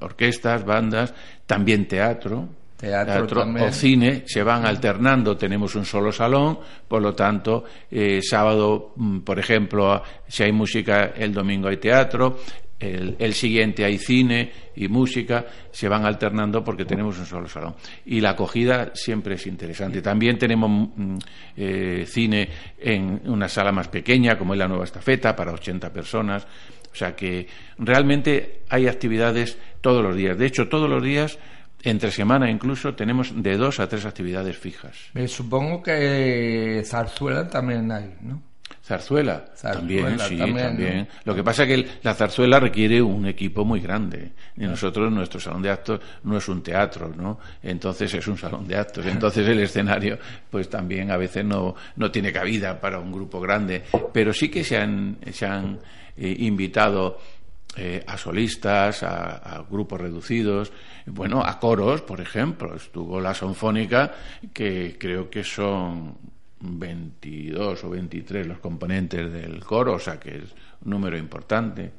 orquestas, 0.00 0.64
bandas, 0.64 1.12
también 1.46 1.86
teatro 1.86 2.48
teatro, 2.78 3.44
o 3.60 3.72
cine 3.72 4.22
se 4.24 4.42
van 4.42 4.64
alternando. 4.64 5.36
Tenemos 5.36 5.74
un 5.74 5.84
solo 5.84 6.12
salón, 6.12 6.58
por 6.86 7.02
lo 7.02 7.12
tanto, 7.12 7.64
eh, 7.90 8.20
sábado, 8.22 8.92
mm, 8.96 9.18
por 9.20 9.38
ejemplo, 9.38 10.02
si 10.26 10.44
hay 10.44 10.52
música, 10.52 11.12
el 11.16 11.32
domingo 11.32 11.68
hay 11.68 11.78
teatro. 11.78 12.38
El, 12.80 13.34
siguiente 13.34 13.84
hay 13.84 13.98
cine 13.98 14.52
y 14.76 14.86
música, 14.86 15.44
se 15.72 15.88
van 15.88 16.06
alternando 16.06 16.62
porque 16.62 16.84
tenemos 16.84 17.18
un 17.18 17.26
solo 17.26 17.48
salón. 17.48 17.74
Y 18.06 18.20
la 18.20 18.30
acogida 18.30 18.92
siempre 18.94 19.34
es 19.34 19.48
interesante. 19.48 20.00
También 20.00 20.38
tenemos 20.38 20.70
mm, 20.94 21.18
eh, 21.56 22.04
cine 22.06 22.48
en 22.78 23.20
una 23.24 23.48
sala 23.48 23.72
más 23.72 23.88
pequeña, 23.88 24.38
como 24.38 24.54
es 24.54 24.60
la 24.60 24.68
nueva 24.68 24.84
estafeta, 24.84 25.34
para 25.34 25.52
80 25.52 25.92
personas. 25.92 26.46
O 26.92 26.94
sea 26.94 27.16
que 27.16 27.48
realmente 27.78 28.60
hay 28.68 28.86
actividades 28.86 29.58
todos 29.80 30.00
los 30.00 30.14
días. 30.14 30.38
De 30.38 30.46
hecho, 30.46 30.68
todos 30.68 30.88
los 30.88 31.02
días 31.02 31.36
entre 31.82 32.10
semana 32.10 32.50
incluso 32.50 32.94
tenemos 32.94 33.32
de 33.34 33.56
dos 33.56 33.80
a 33.80 33.88
tres 33.88 34.04
actividades 34.04 34.56
fijas. 34.56 34.96
Me 35.14 35.28
supongo 35.28 35.82
que 35.82 36.82
zarzuela 36.84 37.48
también 37.48 37.90
hay, 37.92 38.14
¿no? 38.20 38.42
Zarzuela, 38.88 39.44
también, 39.60 40.18
sí, 40.18 40.38
también. 40.38 41.06
Lo 41.24 41.34
que 41.34 41.44
pasa 41.44 41.64
es 41.64 41.68
que 41.68 41.88
la 42.02 42.14
zarzuela 42.14 42.58
requiere 42.58 43.02
un 43.02 43.26
equipo 43.26 43.62
muy 43.62 43.80
grande. 43.80 44.32
Y 44.56 44.64
nosotros, 44.64 45.12
nuestro 45.12 45.38
salón 45.38 45.60
de 45.60 45.70
actos 45.70 46.00
no 46.22 46.38
es 46.38 46.48
un 46.48 46.62
teatro, 46.62 47.12
¿no? 47.14 47.38
Entonces 47.62 48.14
es 48.14 48.26
un 48.26 48.38
salón 48.38 48.66
de 48.66 48.76
actos. 48.76 49.04
Entonces 49.04 49.46
el 49.46 49.60
escenario, 49.60 50.18
pues 50.48 50.70
también 50.70 51.10
a 51.10 51.18
veces 51.18 51.44
no, 51.44 51.74
no 51.96 52.10
tiene 52.10 52.32
cabida 52.32 52.80
para 52.80 52.98
un 52.98 53.12
grupo 53.12 53.40
grande. 53.40 53.82
Pero 54.10 54.32
sí 54.32 54.48
que 54.48 54.64
se 54.64 54.78
han, 54.78 55.18
se 55.32 55.44
han 55.44 55.78
eh, 56.16 56.34
invitado 56.38 57.18
eh, 57.80 58.02
a 58.06 58.18
solistas, 58.18 59.04
a, 59.04 59.64
grupos 59.70 60.00
reducidos, 60.00 60.72
bueno, 61.06 61.44
a 61.44 61.60
coros, 61.60 62.02
por 62.02 62.20
ejemplo. 62.20 62.74
Estuvo 62.74 63.20
la 63.20 63.34
Sonfónica, 63.34 64.12
que 64.52 64.96
creo 64.98 65.30
que 65.30 65.44
son 65.44 66.16
22 66.60 67.84
o 67.84 67.90
23 67.90 68.48
los 68.48 68.58
componentes 68.58 69.32
del 69.32 69.64
coro, 69.64 69.94
o 69.94 69.98
sea 70.00 70.18
que 70.18 70.38
es 70.38 70.54
un 70.84 70.90
número 70.90 71.16
importante. 71.16 71.92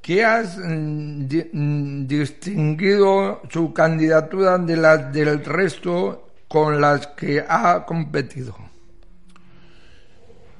¿Qué 0.00 0.24
has 0.24 0.56
mm, 0.56 1.26
mm, 1.52 2.06
distinguido 2.06 3.42
su 3.50 3.72
candidatura 3.74 4.56
de 4.56 4.76
las 4.78 5.12
del 5.12 5.44
resto 5.44 6.30
con 6.48 6.80
las 6.80 7.06
que 7.08 7.44
ha 7.46 7.84
competido? 7.84 8.56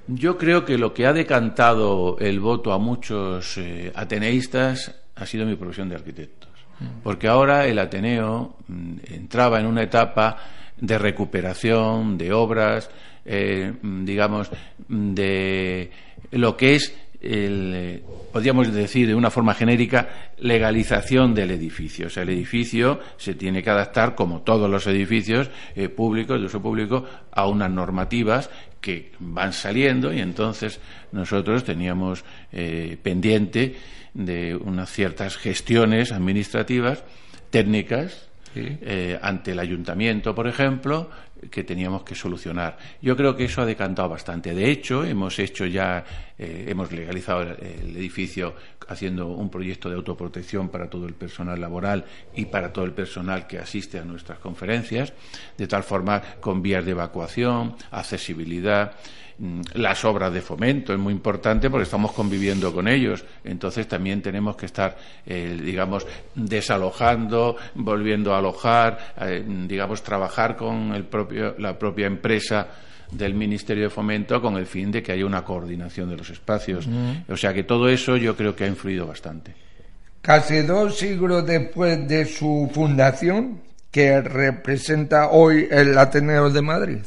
Yo 0.06 0.36
creo 0.36 0.64
que 0.64 0.76
lo 0.76 0.92
que 0.92 1.06
ha 1.06 1.12
decantado 1.12 2.18
el 2.18 2.40
voto 2.40 2.72
a 2.72 2.78
muchos 2.78 3.56
eh, 3.56 3.90
ateneístas 3.94 4.94
ha 5.14 5.26
sido 5.26 5.46
mi 5.46 5.56
profesión 5.56 5.88
de 5.88 5.94
arquitectos. 5.94 6.50
Mm. 6.80 7.02
Porque 7.02 7.28
ahora 7.28 7.66
el 7.66 7.78
Ateneo 7.78 8.56
mm, 8.68 8.94
entraba 9.12 9.60
en 9.60 9.66
una 9.66 9.82
etapa 9.82 10.36
de 10.76 10.98
recuperación 10.98 12.18
de 12.18 12.32
obras, 12.32 12.90
eh, 13.24 13.72
digamos, 13.82 14.50
de 14.88 15.90
lo 16.32 16.56
que 16.56 16.74
es 16.74 16.94
el, 17.24 18.02
podríamos 18.32 18.72
decir 18.72 19.06
de 19.06 19.14
una 19.14 19.30
forma 19.30 19.54
genérica, 19.54 20.32
legalización 20.38 21.34
del 21.34 21.52
edificio. 21.52 22.08
O 22.08 22.10
sea, 22.10 22.24
el 22.24 22.28
edificio 22.30 23.00
se 23.16 23.34
tiene 23.34 23.62
que 23.62 23.70
adaptar, 23.70 24.14
como 24.14 24.42
todos 24.42 24.68
los 24.68 24.86
edificios 24.86 25.50
eh, 25.74 25.88
públicos, 25.88 26.38
de 26.38 26.46
uso 26.46 26.60
público, 26.60 27.04
a 27.32 27.46
unas 27.46 27.70
normativas 27.70 28.50
que 28.84 29.12
van 29.18 29.54
saliendo 29.54 30.12
y 30.12 30.20
entonces 30.20 30.78
nosotros 31.10 31.64
teníamos 31.64 32.22
eh, 32.52 32.98
pendiente 33.02 33.76
de 34.12 34.54
unas 34.54 34.90
ciertas 34.90 35.38
gestiones 35.38 36.12
administrativas, 36.12 37.02
técnicas, 37.48 38.28
eh, 38.54 39.18
ante 39.22 39.52
el 39.52 39.58
ayuntamiento, 39.58 40.34
por 40.34 40.46
ejemplo, 40.46 41.08
que 41.50 41.64
teníamos 41.64 42.02
que 42.02 42.14
solucionar. 42.14 42.78
Yo 43.00 43.16
creo 43.16 43.36
que 43.36 43.44
eso 43.44 43.62
ha 43.62 43.66
decantado 43.66 44.08
bastante. 44.08 44.54
De 44.54 44.70
hecho, 44.70 45.04
hemos 45.04 45.38
hecho 45.38 45.66
ya, 45.66 46.04
eh, 46.38 46.66
hemos 46.68 46.92
legalizado 46.92 47.42
el, 47.42 47.96
edificio 47.96 48.54
haciendo 48.88 49.28
un 49.28 49.50
proyecto 49.50 49.88
de 49.88 49.96
autoprotección 49.96 50.68
para 50.68 50.90
todo 50.90 51.06
el 51.06 51.14
personal 51.14 51.60
laboral 51.60 52.04
y 52.34 52.46
para 52.46 52.72
todo 52.72 52.84
el 52.84 52.92
personal 52.92 53.46
que 53.46 53.58
asiste 53.58 53.98
a 53.98 54.04
nuestras 54.04 54.38
conferencias, 54.38 55.12
de 55.56 55.66
tal 55.66 55.82
forma 55.82 56.20
con 56.40 56.62
vías 56.62 56.84
de 56.84 56.90
evacuación, 56.90 57.76
accesibilidad. 57.90 58.92
Mm, 59.38 59.62
las 59.74 60.04
obras 60.04 60.32
de 60.32 60.40
fomento 60.40 60.92
es 60.92 60.98
muy 60.98 61.12
importante 61.12 61.68
porque 61.68 61.84
estamos 61.84 62.12
conviviendo 62.12 62.72
con 62.72 62.86
ellos. 62.86 63.24
Entonces 63.42 63.88
también 63.88 64.22
tenemos 64.22 64.56
que 64.56 64.66
estar, 64.66 64.96
eh, 65.26 65.58
digamos, 65.62 66.06
desalojando, 66.34 67.56
volviendo 67.74 68.34
a 68.34 68.38
alojar, 68.38 69.14
eh, 69.20 69.44
digamos, 69.66 70.02
trabajar 70.02 70.56
con 70.56 70.94
el 70.94 71.04
propio, 71.04 71.56
la 71.58 71.78
propia 71.78 72.06
empresa 72.06 72.68
del 73.10 73.34
Ministerio 73.34 73.84
de 73.84 73.90
Fomento 73.90 74.40
con 74.40 74.56
el 74.56 74.66
fin 74.66 74.90
de 74.90 75.02
que 75.02 75.12
haya 75.12 75.26
una 75.26 75.44
coordinación 75.44 76.08
de 76.10 76.16
los 76.16 76.30
espacios. 76.30 76.88
O 77.28 77.36
sea 77.36 77.52
que 77.52 77.62
todo 77.62 77.88
eso 77.88 78.16
yo 78.16 78.36
creo 78.36 78.56
que 78.56 78.64
ha 78.64 78.68
influido 78.68 79.06
bastante. 79.06 79.54
Casi 80.20 80.62
dos 80.62 80.98
siglos 80.98 81.46
después 81.46 82.08
de 82.08 82.24
su 82.24 82.70
fundación, 82.72 83.60
que 83.90 84.20
representa 84.20 85.28
hoy 85.28 85.68
el 85.70 85.96
Ateneo 85.96 86.50
de 86.50 86.62
Madrid. 86.62 87.04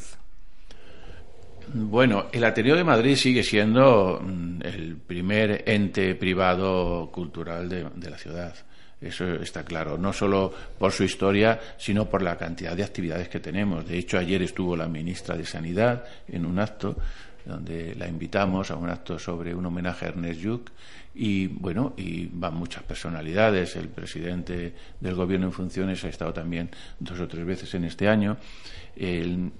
Bueno, 1.74 2.26
el 2.32 2.44
Ateneo 2.44 2.76
de 2.76 2.84
Madrid 2.84 3.14
sigue 3.16 3.42
siendo 3.42 4.20
mm, 4.22 4.60
el 4.62 4.96
primer 4.96 5.64
ente 5.66 6.14
privado 6.14 7.10
cultural 7.12 7.68
de, 7.68 8.10
la 8.10 8.16
ciudad. 8.16 8.54
Eso 9.00 9.26
está 9.34 9.64
claro, 9.64 9.98
no 9.98 10.12
solo 10.12 10.52
por 10.78 10.92
su 10.92 11.04
historia, 11.04 11.60
sino 11.76 12.08
por 12.08 12.22
la 12.22 12.36
cantidad 12.36 12.76
de 12.76 12.84
actividades 12.84 13.28
que 13.28 13.40
tenemos. 13.40 13.86
De 13.86 13.98
hecho, 13.98 14.18
ayer 14.18 14.42
estuvo 14.42 14.76
la 14.76 14.88
ministra 14.88 15.36
de 15.36 15.44
Sanidad 15.44 16.04
en 16.26 16.46
un 16.46 16.58
acto 16.58 16.96
donde 17.44 17.94
la 17.94 18.08
invitamos 18.08 18.70
a 18.70 18.76
un 18.76 18.90
acto 18.90 19.18
sobre 19.18 19.54
un 19.54 19.64
homenaje 19.64 20.06
a 20.06 20.08
Ernest 20.08 20.40
Lluch 20.40 20.70
y 21.18 21.48
bueno, 21.48 21.94
y 21.96 22.26
van 22.26 22.54
muchas 22.54 22.84
personalidades. 22.84 23.74
El 23.76 23.88
presidente 23.88 24.72
del 25.00 25.14
gobierno 25.14 25.46
en 25.46 25.52
funciones 25.52 26.04
ha 26.04 26.08
estado 26.08 26.32
también 26.32 26.70
dos 27.00 27.18
o 27.20 27.26
tres 27.26 27.44
veces 27.44 27.74
en 27.74 27.84
este 27.84 28.08
año 28.08 28.36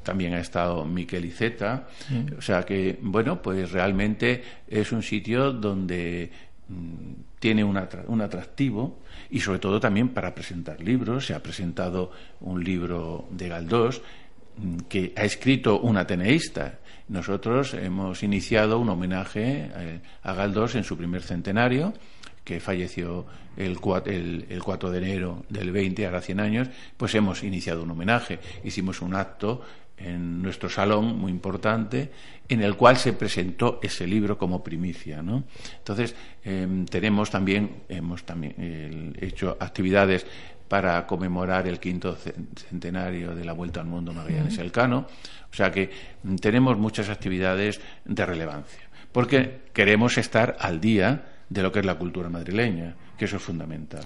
también 0.02 0.34
ha 0.34 0.40
estado 0.40 0.84
Miquel 0.84 1.24
Iceta. 1.24 1.86
O 2.36 2.42
sea 2.42 2.62
que, 2.62 2.98
bueno, 3.00 3.40
pues 3.40 3.70
realmente 3.70 4.42
es 4.66 4.90
un 4.92 5.02
sitio 5.02 5.52
donde 5.52 6.30
mm, 6.68 7.12
tiene 7.38 7.62
un, 7.62 7.76
atractivo 7.76 8.98
y 9.30 9.40
sobre 9.40 9.60
todo 9.60 9.78
también 9.78 10.08
para 10.08 10.34
presentar 10.34 10.80
libros. 10.80 11.26
Se 11.26 11.34
ha 11.34 11.42
presentado 11.42 12.10
un 12.40 12.64
libro 12.64 13.28
de 13.30 13.48
Galdós 13.48 14.02
mm, 14.56 14.76
que 14.88 15.12
ha 15.16 15.24
escrito 15.24 15.80
un 15.80 15.96
ateneísta. 15.96 16.80
Nosotros 17.08 17.74
hemos 17.74 18.22
iniciado 18.22 18.78
un 18.78 18.90
homenaje 18.90 19.70
eh, 19.74 20.00
a 20.22 20.34
Galdós 20.34 20.74
en 20.74 20.84
su 20.84 20.96
primer 20.96 21.22
centenario 21.22 21.94
que 22.44 22.60
falleció 22.60 23.26
el 23.56 23.80
4, 23.80 24.12
el, 24.12 24.60
4 24.62 24.90
de 24.90 24.98
enero 24.98 25.44
del 25.48 25.70
20, 25.70 26.06
ahora 26.06 26.22
100 26.22 26.40
años, 26.40 26.68
pues 26.96 27.14
hemos 27.14 27.42
iniciado 27.42 27.82
un 27.82 27.90
homenaje. 27.90 28.38
Hicimos 28.64 29.02
un 29.02 29.14
acto 29.14 29.62
en 29.98 30.40
nuestro 30.40 30.68
salón 30.68 31.18
muy 31.18 31.30
importante 31.32 32.10
en 32.48 32.62
el 32.62 32.76
cual 32.76 32.96
se 32.96 33.12
presentó 33.12 33.80
ese 33.82 34.06
libro 34.06 34.38
como 34.38 34.62
primicia 34.62 35.22
¿no? 35.22 35.42
entonces 35.76 36.14
em, 36.44 36.86
tenemos 36.86 37.30
también 37.30 37.82
hemos 37.88 38.22
también 38.22 39.16
hecho 39.20 39.56
actividades 39.58 40.24
para 40.68 41.06
conmemorar 41.06 41.66
el 41.66 41.80
quinto 41.80 42.16
centenario 42.16 43.34
de 43.34 43.44
la 43.44 43.52
vuelta 43.52 43.80
al 43.80 43.86
mundo 43.86 44.12
Magallanes 44.12 44.58
Elcano. 44.58 45.06
O 45.50 45.54
sea 45.54 45.70
que 45.70 45.90
mm, 46.22 46.36
tenemos 46.36 46.76
muchas 46.76 47.08
actividades 47.08 47.80
de 48.04 48.26
relevancia 48.26 48.88
porque 49.12 49.62
queremos 49.72 50.18
estar 50.18 50.56
al 50.60 50.80
día 50.80 51.22
de 51.48 51.62
lo 51.62 51.72
que 51.72 51.80
es 51.80 51.86
la 51.86 51.96
cultura 51.96 52.28
madrileña, 52.28 52.94
que 53.16 53.24
eso 53.24 53.36
es 53.36 53.42
fundamental. 53.42 54.04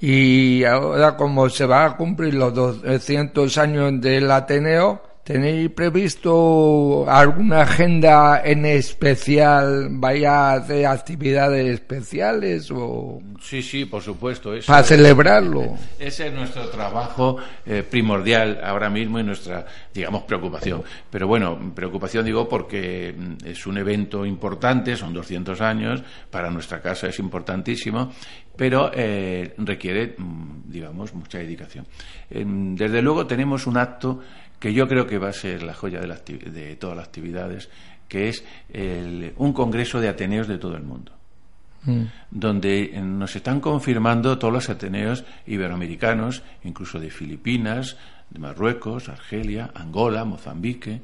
Y 0.00 0.64
ahora 0.64 1.16
como 1.16 1.48
se 1.48 1.66
va 1.66 1.84
a 1.84 1.96
cumplir 1.96 2.34
los 2.34 2.54
200 2.54 3.58
años 3.58 4.00
del 4.00 4.30
Ateneo, 4.30 5.02
¿Tenéis 5.30 5.70
previsto 5.70 7.08
alguna 7.08 7.62
agenda 7.62 8.42
en 8.44 8.66
especial? 8.66 9.86
¿Vaya 9.88 10.32
a 10.32 10.52
hacer 10.54 10.86
actividades 10.86 11.66
especiales 11.66 12.68
o...? 12.72 13.22
Sí, 13.40 13.62
sí, 13.62 13.84
por 13.84 14.02
supuesto. 14.02 14.52
para 14.66 14.82
celebrarlo. 14.82 15.76
Ese 16.00 16.26
es 16.26 16.34
nuestro 16.34 16.68
trabajo 16.70 17.36
eh, 17.64 17.84
primordial 17.88 18.58
ahora 18.60 18.90
mismo 18.90 19.20
y 19.20 19.22
nuestra, 19.22 19.64
digamos, 19.94 20.24
preocupación. 20.24 20.82
Pero 21.08 21.28
bueno, 21.28 21.72
preocupación 21.76 22.24
digo 22.24 22.48
porque 22.48 23.14
mm, 23.16 23.46
es 23.46 23.64
un 23.68 23.78
evento 23.78 24.26
importante, 24.26 24.96
son 24.96 25.14
200 25.14 25.60
años, 25.60 26.02
para 26.28 26.50
nuestra 26.50 26.80
casa 26.80 27.06
es 27.06 27.20
importantísimo, 27.20 28.10
pero 28.56 28.90
eh, 28.92 29.54
requiere, 29.58 30.16
mm, 30.18 30.62
digamos, 30.66 31.14
mucha 31.14 31.38
dedicación. 31.38 31.86
Em, 32.28 32.74
desde 32.74 33.00
luego 33.00 33.28
tenemos 33.28 33.68
un 33.68 33.76
acto 33.76 34.20
que 34.60 34.72
yo 34.72 34.86
creo 34.86 35.06
que 35.06 35.18
va 35.18 35.30
a 35.30 35.32
ser 35.32 35.64
la 35.64 35.74
joya 35.74 36.00
de, 36.00 36.76
todas 36.76 36.96
las 36.96 37.06
actividades, 37.06 37.68
que 38.06 38.28
es 38.28 38.44
un 39.36 39.52
congreso 39.52 40.00
de 40.00 40.08
Ateneos 40.08 40.46
de 40.46 40.58
todo 40.58 40.76
el 40.76 40.84
mundo. 40.84 41.12
Mm. 41.82 42.02
donde 42.30 43.00
nos 43.02 43.34
están 43.36 43.58
confirmando 43.58 44.38
todos 44.38 44.52
los 44.52 44.68
Ateneos 44.68 45.24
iberoamericanos, 45.46 46.42
incluso 46.62 47.00
de 47.00 47.10
Filipinas, 47.10 47.96
de 48.28 48.38
Marruecos, 48.38 49.08
Argelia, 49.08 49.70
Angola, 49.74 50.26
Mozambique. 50.26 51.00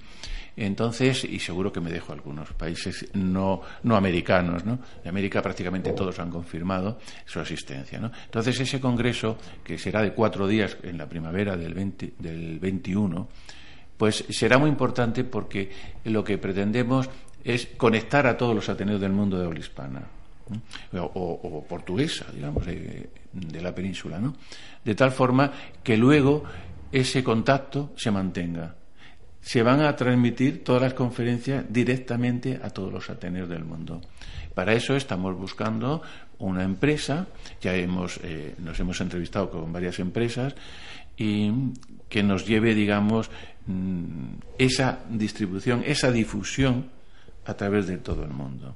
Entonces, 0.57 1.25
y 1.25 1.39
seguro 1.39 1.71
que 1.71 1.81
me 1.81 1.91
dejo 1.91 2.13
algunos 2.13 2.53
países 2.55 3.11
no, 3.13 3.61
no 3.83 3.97
americanos, 3.97 4.65
¿no? 4.65 4.79
De 5.03 5.09
América 5.09 5.43
prácticamente 5.43 5.93
todos 5.93 6.19
han 6.19 6.31
confirmado 6.31 6.99
su 7.27 7.41
asistencia, 7.41 8.01
¿no? 8.01 8.11
Entonces, 8.25 8.59
ese 8.61 8.81
congreso, 8.81 9.37
que 9.63 9.79
será 9.79 10.01
de 10.01 10.13
cuatro 10.13 10.49
días 10.49 10.79
en 10.83 10.97
la 10.97 11.07
primavera 11.07 11.57
del, 11.57 11.75
del 12.19 12.59
21, 12.59 13.29
pues 13.97 14.25
será 14.31 14.59
muy 14.59 14.71
importante 14.71 15.25
porque 15.25 15.71
lo 16.05 16.25
que 16.25 16.39
pretendemos 16.39 17.09
es 17.45 17.67
conectar 17.77 18.27
a 18.27 18.37
todos 18.37 18.55
los 18.55 18.69
Ateneos 18.69 19.01
del 19.01 19.13
mundo 19.13 19.39
de 19.39 19.47
habla 19.47 19.61
hispana. 19.61 20.03
O, 20.93 21.65
portuguesa, 21.69 22.27
digamos, 22.33 22.65
de, 22.67 23.11
la 23.61 23.75
península, 23.75 24.21
¿no? 24.21 24.37
De 24.85 24.95
tal 24.95 25.11
forma 25.11 25.53
que 25.83 25.97
luego 25.97 26.45
ese 26.93 27.25
contacto 27.25 27.93
se 27.97 28.13
mantenga. 28.13 28.75
Se 29.47 29.63
van 29.63 29.81
a 29.81 29.95
transmitir 29.95 30.65
todas 30.65 30.83
las 30.83 30.95
conferencias 30.95 31.67
directamente 31.69 32.59
a 32.61 32.71
todos 32.71 32.93
los 32.93 33.09
Ateneos 33.09 33.49
del 33.49 33.65
mundo. 33.65 34.01
Para 34.55 34.73
eso 34.73 34.97
estamos 34.97 35.37
buscando 35.37 36.03
una 36.41 36.65
empresa, 36.65 37.29
ya 37.61 37.73
hemos, 37.77 38.19
eh, 38.25 38.57
nos 38.59 38.81
hemos 38.81 39.01
entrevistado 39.01 39.49
con 39.49 39.73
varias 39.73 40.01
empresas, 40.01 40.57
y 41.17 41.53
que 42.09 42.25
nos 42.25 42.45
lleve, 42.45 42.75
digamos, 42.75 43.31
mm, 43.67 44.59
esa 44.59 44.99
distribución, 45.11 45.85
esa 45.87 46.11
difusión 46.11 46.91
a 47.45 47.55
través 47.55 47.87
de 47.87 47.99
todo 47.99 48.25
el 48.25 48.31
mundo. 48.31 48.75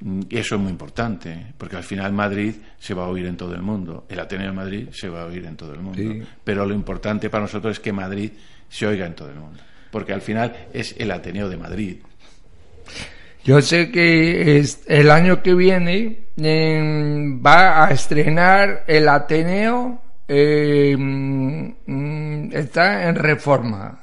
Mm, 0.00 0.22
y 0.28 0.36
eso 0.36 0.56
es 0.56 0.60
muy 0.60 0.72
importante, 0.72 1.54
porque 1.56 1.76
al 1.76 1.84
final 1.84 2.12
Madrid 2.12 2.54
se 2.76 2.92
va 2.92 3.04
a 3.04 3.08
oír 3.08 3.26
en 3.26 3.36
todo 3.36 3.54
el 3.54 3.62
mundo, 3.62 4.04
el 4.08 4.18
Ateneo 4.18 4.48
de 4.48 4.56
Madrid 4.56 4.88
se 4.90 5.08
va 5.08 5.22
a 5.22 5.26
oír 5.26 5.44
en 5.44 5.56
todo 5.56 5.74
el 5.74 5.80
mundo, 5.80 6.26
pero 6.42 6.66
lo 6.66 6.74
importante 6.74 7.30
para 7.30 7.42
nosotros 7.42 7.74
es 7.74 7.80
que 7.80 7.92
Madrid 7.92 8.32
se 8.68 8.84
oiga 8.84 9.06
en 9.06 9.14
todo 9.14 9.30
el 9.30 9.36
mundo, 9.36 9.60
porque 9.90 10.12
al 10.12 10.20
final 10.20 10.68
es 10.72 10.94
el 10.98 11.10
Ateneo 11.10 11.48
de 11.48 11.56
Madrid. 11.56 11.96
Yo 13.44 13.62
sé 13.62 13.90
que 13.90 14.62
el 14.86 15.10
año 15.10 15.42
que 15.42 15.54
viene 15.54 16.18
em, 16.36 17.42
va 17.42 17.86
a 17.86 17.90
estrenar 17.92 18.84
el 18.86 19.08
Ateneo 19.08 20.02
eh, 20.28 20.94
mm, 20.98 22.52
está 22.52 23.08
en 23.08 23.14
reforma. 23.14 24.02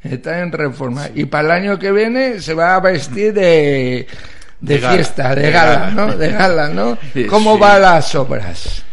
Está 0.00 0.40
en 0.40 0.52
reforma. 0.52 1.08
Y 1.14 1.24
para 1.24 1.46
el 1.46 1.50
año 1.62 1.78
que 1.78 1.90
viene 1.90 2.40
se 2.40 2.54
va 2.54 2.76
a 2.76 2.80
vestir 2.80 3.32
de, 3.32 4.06
de, 4.60 4.78
fiesta, 4.78 5.34
de, 5.34 5.50
gala, 5.50 5.90
¿no? 5.90 6.14
De 6.16 6.30
gala, 6.30 6.68
¿no? 6.68 6.96
¿Cómo 7.28 7.58
van 7.58 7.82
las 7.82 8.14
obras? 8.14 8.84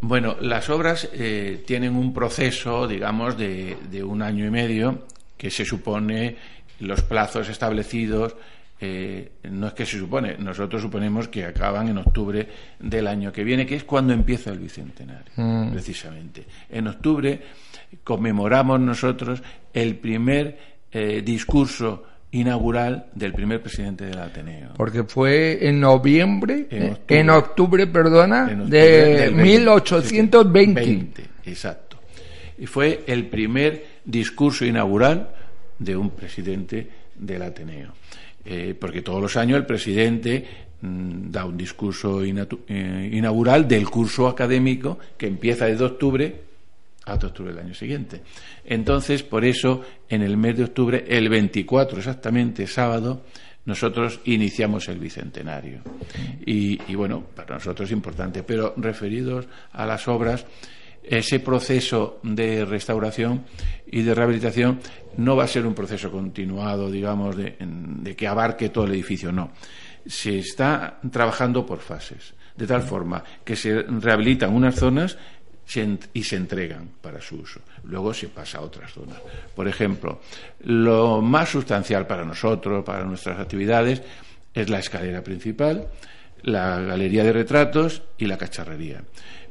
Bueno, 0.00 0.36
las 0.40 0.68
obras 0.68 1.08
eh, 1.12 1.62
tienen 1.66 1.96
un 1.96 2.12
proceso, 2.12 2.86
digamos, 2.86 3.38
de, 3.38 3.78
de, 3.90 4.02
un 4.02 4.22
año 4.22 4.44
y 4.44 4.50
medio 4.50 5.06
que 5.38 5.50
se 5.50 5.64
supone 5.64 6.36
los 6.80 7.02
plazos 7.02 7.48
establecidos. 7.48 8.36
Eh, 8.80 9.32
no 9.50 9.68
es 9.68 9.72
que 9.72 9.84
se 9.84 9.98
supone, 9.98 10.36
nosotros 10.38 10.82
suponemos 10.82 11.26
que 11.26 11.44
acaban 11.44 11.88
en 11.88 11.98
octubre 11.98 12.46
del 12.78 13.08
año 13.08 13.32
que 13.32 13.42
viene, 13.42 13.66
que 13.66 13.74
es 13.74 13.82
cuando 13.84 14.12
empieza 14.12 14.50
el 14.50 14.60
bicentenario, 14.60 15.32
mm. 15.34 15.72
precisamente. 15.72 16.44
En 16.70 16.86
octubre 16.86 17.40
conmemoramos 18.04 18.78
nosotros 18.78 19.42
el 19.72 19.96
primer 19.96 20.58
eh, 20.92 21.22
discurso 21.24 22.04
inaugural 22.30 23.06
del 23.14 23.32
primer 23.32 23.60
presidente 23.60 24.04
del 24.04 24.18
Ateneo. 24.18 24.74
Porque 24.76 25.02
fue 25.04 25.66
en 25.66 25.80
noviembre, 25.80 26.68
en 26.70 27.30
octubre, 27.30 27.86
perdona, 27.86 28.46
de 28.46 29.32
1820. 29.34 31.24
exacto. 31.46 31.98
Y 32.58 32.66
fue 32.66 33.04
el 33.06 33.26
primer 33.26 33.86
discurso 34.08 34.64
inaugural 34.64 35.28
de 35.78 35.96
un 35.96 36.10
presidente 36.10 36.88
del 37.14 37.42
Ateneo. 37.42 37.92
Eh, 38.44 38.74
porque 38.78 39.02
todos 39.02 39.20
los 39.20 39.36
años 39.36 39.58
el 39.58 39.66
presidente 39.66 40.46
mm, 40.80 41.30
da 41.30 41.44
un 41.44 41.56
discurso 41.56 42.22
eh, 42.24 43.10
inaugural 43.12 43.68
del 43.68 43.88
curso 43.90 44.26
académico 44.26 44.98
que 45.16 45.26
empieza 45.26 45.66
desde 45.66 45.84
octubre 45.84 46.48
hasta 47.04 47.26
octubre 47.26 47.52
del 47.52 47.66
año 47.66 47.74
siguiente. 47.74 48.22
Entonces, 48.64 49.22
por 49.22 49.44
eso, 49.44 49.82
en 50.08 50.22
el 50.22 50.36
mes 50.36 50.56
de 50.56 50.64
octubre, 50.64 51.04
el 51.08 51.28
24 51.28 51.98
exactamente, 51.98 52.66
sábado, 52.66 53.22
nosotros 53.64 54.20
iniciamos 54.24 54.88
el 54.88 54.98
bicentenario. 54.98 55.80
Y, 56.44 56.80
y, 56.90 56.94
bueno, 56.94 57.24
para 57.34 57.54
nosotros 57.54 57.88
es 57.88 57.92
importante. 57.92 58.42
Pero 58.42 58.74
referidos 58.76 59.46
a 59.72 59.86
las 59.86 60.06
obras, 60.06 60.46
ese 61.10 61.40
proceso 61.40 62.20
de 62.22 62.64
restauración 62.64 63.44
y 63.86 64.02
de 64.02 64.14
rehabilitación 64.14 64.80
no 65.16 65.36
va 65.36 65.44
a 65.44 65.48
ser 65.48 65.66
un 65.66 65.74
proceso 65.74 66.10
continuado, 66.10 66.90
digamos, 66.90 67.36
de, 67.36 67.56
de 67.58 68.16
que 68.16 68.26
abarque 68.26 68.68
todo 68.68 68.84
el 68.84 68.92
edificio, 68.92 69.32
no. 69.32 69.50
Se 70.06 70.38
está 70.38 71.00
trabajando 71.10 71.66
por 71.66 71.80
fases, 71.80 72.34
de 72.56 72.66
tal 72.66 72.82
forma 72.82 73.22
que 73.44 73.56
se 73.56 73.82
rehabilitan 73.82 74.54
unas 74.54 74.74
zonas 74.74 75.16
y 76.14 76.22
se 76.22 76.36
entregan 76.36 76.88
para 77.00 77.20
su 77.20 77.36
uso. 77.36 77.60
Luego 77.84 78.14
se 78.14 78.28
pasa 78.28 78.58
a 78.58 78.62
otras 78.62 78.90
zonas. 78.90 79.18
Por 79.54 79.68
ejemplo, 79.68 80.20
lo 80.60 81.20
más 81.20 81.50
sustancial 81.50 82.06
para 82.06 82.24
nosotros, 82.24 82.84
para 82.84 83.04
nuestras 83.04 83.38
actividades, 83.38 84.02
es 84.54 84.70
la 84.70 84.78
escalera 84.78 85.22
principal, 85.22 85.88
la 86.42 86.80
galería 86.80 87.22
de 87.22 87.32
retratos 87.32 88.02
y 88.16 88.26
la 88.26 88.38
cacharrería. 88.38 89.02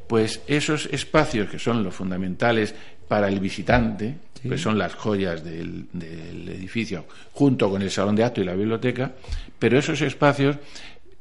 Pues 0.07 0.41
esos 0.47 0.87
espacios 0.91 1.49
que 1.49 1.59
son 1.59 1.83
los 1.83 1.93
fundamentales 1.93 2.73
para 3.07 3.27
el 3.27 3.39
visitante, 3.39 4.15
que 4.41 4.57
son 4.57 4.77
las 4.77 4.95
joyas 4.95 5.43
del, 5.43 5.87
edificio, 5.93 7.05
junto 7.33 7.69
con 7.69 7.81
el 7.81 7.91
salón 7.91 8.15
de 8.15 8.23
acto 8.23 8.41
y 8.41 8.45
la 8.45 8.55
biblioteca, 8.55 9.11
pero 9.57 9.79
esos 9.79 10.01
espacios 10.01 10.57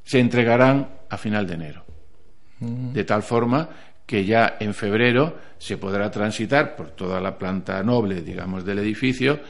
se 0.04 0.20
entregarán 0.20 0.88
a 1.08 1.16
final 1.16 1.46
de 1.46 1.54
enero. 1.54 1.84
Mm. 2.60 2.92
De 2.92 3.04
tal 3.04 3.22
forma 3.22 3.68
que 4.04 4.24
ya 4.24 4.56
en 4.60 4.72
febrero 4.72 5.36
se 5.58 5.76
podrá 5.78 6.10
transitar 6.10 6.76
por 6.76 6.90
toda 6.90 7.20
la 7.20 7.36
planta 7.36 7.82
noble, 7.82 8.22
digamos, 8.22 8.64
del 8.64 8.78
edificio 8.78 9.40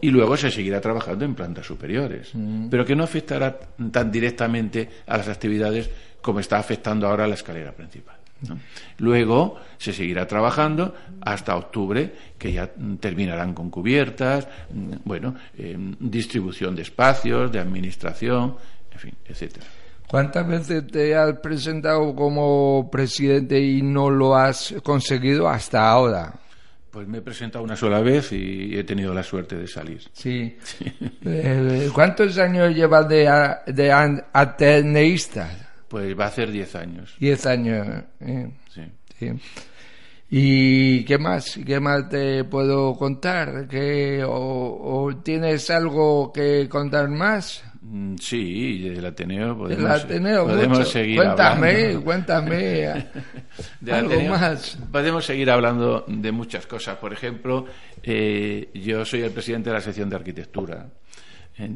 y 0.00 0.10
luego 0.10 0.36
se 0.36 0.50
seguirá 0.50 0.80
trabajando 0.80 1.24
en 1.24 1.34
plantas 1.34 1.66
superiores, 1.66 2.30
mm. 2.34 2.68
pero 2.68 2.84
que 2.84 2.96
no 2.96 3.04
afectará 3.04 3.56
tan 3.90 4.10
directamente 4.10 4.88
a 5.06 5.16
las 5.16 5.28
actividades 5.28 5.88
como 6.20 6.40
está 6.40 6.58
afectando 6.58 7.06
ahora 7.06 7.26
la 7.26 7.34
escalera 7.34 7.72
principal. 7.72 8.16
Luego 8.98 9.56
se 9.78 9.92
seguirá 9.92 10.26
trabajando 10.26 10.94
hasta 11.20 11.56
octubre, 11.56 12.12
que 12.38 12.52
ya 12.52 12.70
terminarán 13.00 13.54
con 13.54 13.70
cubiertas, 13.70 14.46
mm, 14.72 14.92
bueno, 15.04 15.34
eh, 15.58 15.76
distribución 15.98 16.74
de 16.74 16.82
espacios, 16.82 17.50
de 17.50 17.58
administración, 17.58 18.56
en 18.92 18.98
fin, 18.98 19.14
etcétera. 19.24 19.66
¿Cuántas 20.06 20.46
veces 20.46 20.86
te 20.86 21.14
has 21.16 21.38
presentado 21.38 22.14
como 22.14 22.88
presidente 22.90 23.58
y 23.60 23.82
no 23.82 24.10
lo 24.10 24.36
has 24.36 24.74
conseguido 24.82 25.48
hasta 25.48 25.88
ahora? 25.88 26.32
Pues 26.90 27.08
me 27.08 27.18
he 27.18 27.22
presentado 27.22 27.64
una 27.64 27.74
sola 27.74 28.00
vez 28.00 28.30
y 28.30 28.78
he 28.78 28.84
tenido 28.84 29.12
la 29.12 29.24
suerte 29.24 29.56
de 29.56 29.66
salir. 29.66 30.02
Sí. 30.12 30.56
Eh, 31.26 31.88
¿Cuántos 31.92 32.36
años 32.38 32.74
llevas 32.74 33.08
de, 33.08 33.28
de 33.66 33.90
ateneísta? 34.32 35.63
Pues 35.88 36.18
va 36.18 36.26
a 36.26 36.30
ser 36.30 36.50
diez 36.50 36.74
años. 36.74 37.14
Diez 37.18 37.46
años. 37.46 37.86
Eh. 38.20 38.50
Sí. 38.68 39.30
¿Y 40.30 41.04
qué 41.04 41.18
más? 41.18 41.58
¿Qué 41.64 41.78
más 41.78 42.08
te 42.08 42.44
puedo 42.44 42.94
contar? 42.96 43.68
¿Que, 43.68 44.24
o 44.26 45.10
tienes 45.22 45.70
algo 45.70 46.32
que 46.32 46.68
contar 46.68 47.08
más? 47.08 47.62
Mm, 47.86 48.16
sí, 48.16 48.88
del 48.88 49.04
Ateneo 49.04 49.58
podemos, 49.58 50.04
podemos 50.04 50.88
seguir 50.88 51.16
cuéntame, 51.16 51.70
hablando. 51.70 52.04
Cuéntame, 52.04 52.86
algo 53.92 54.20
más. 54.22 54.78
Podemos 54.90 55.26
seguir 55.26 55.50
hablando 55.50 56.02
de 56.08 56.32
muchas 56.32 56.66
cosas. 56.66 56.96
Por 56.96 57.12
ejemplo, 57.12 57.66
eh, 58.02 58.70
yo 58.72 59.04
soy 59.04 59.20
el 59.20 59.32
presidente 59.32 59.68
de 59.68 59.74
la 59.74 59.82
sección 59.82 60.08
de 60.08 60.16
arquitectura, 60.16 60.86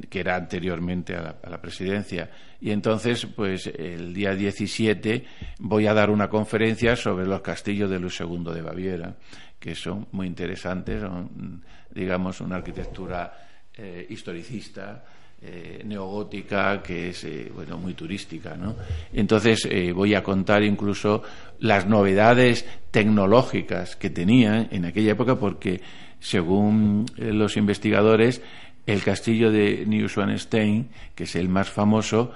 que 0.09 0.21
era 0.21 0.37
anteriormente 0.37 1.15
a 1.15 1.37
la, 1.49 1.61
presidencia. 1.61 2.31
Y 2.61 2.71
entonces, 2.71 3.27
pues 3.27 3.67
el 3.67 4.13
día 4.13 4.35
17 4.35 5.25
voy 5.61 5.87
a 5.87 5.95
dar 5.95 6.11
una 6.11 6.29
conferencia 6.29 6.97
sobre 6.97 7.27
los 7.27 7.41
castillos 7.41 7.89
de 7.89 8.01
Luis 8.01 8.19
II 8.21 8.53
de 8.53 8.63
Baviera, 8.63 9.15
que 9.59 9.75
son 9.75 10.09
muy 10.13 10.27
interesantes, 10.27 11.01
son, 11.01 11.63
digamos, 11.91 12.41
una 12.41 12.57
arquitectura 12.57 13.33
eh, 13.81 14.07
historicista 14.11 15.05
eh, 15.41 15.83
neogótica 15.85 16.83
que 16.83 17.11
es 17.11 17.23
eh, 17.23 17.49
bueno 17.55 17.79
muy 17.79 17.95
turística 17.95 18.57
¿no? 18.57 18.75
entonces 19.13 19.69
voy 19.95 20.17
a 20.17 20.25
contar 20.25 20.65
incluso 20.65 21.23
las 21.61 21.87
novedades 21.87 22.67
tecnológicas 22.91 23.95
que 23.95 24.11
tenían 24.11 24.67
en 24.73 24.85
aquella 24.85 25.13
época 25.13 25.37
porque 25.37 25.81
según 26.19 27.07
los 27.19 27.57
investigadores 27.57 28.43
el 28.89 29.03
castillo 29.03 29.51
de 29.53 29.85
Neuschwanstein 29.87 30.89
que 31.15 31.25
es 31.25 31.37
el 31.37 31.49
más 31.49 31.71
famoso 31.71 32.33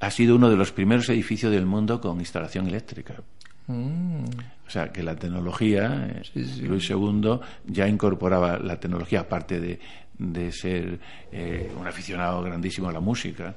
ha 0.00 0.10
sido 0.10 0.36
uno 0.36 0.50
de 0.50 0.56
los 0.56 0.72
primeros 0.72 1.08
edificios 1.08 1.52
del 1.52 1.64
mundo 1.64 2.00
con 2.00 2.18
instalación 2.18 2.66
eléctrica 2.66 3.14
mm. 3.68 4.24
O 4.66 4.70
sea, 4.72 4.90
que 4.90 5.02
la 5.02 5.14
tecnología, 5.14 6.22
Luis 6.34 6.88
II 6.88 7.40
ya 7.66 7.86
incorporaba 7.86 8.58
la 8.58 8.80
tecnología, 8.80 9.20
aparte 9.20 9.60
de, 9.60 9.78
de 10.18 10.50
ser 10.50 10.98
eh, 11.30 11.70
un 11.78 11.86
aficionado 11.86 12.42
grandísimo 12.42 12.88
a 12.88 12.92
la 12.92 13.00
música, 13.00 13.54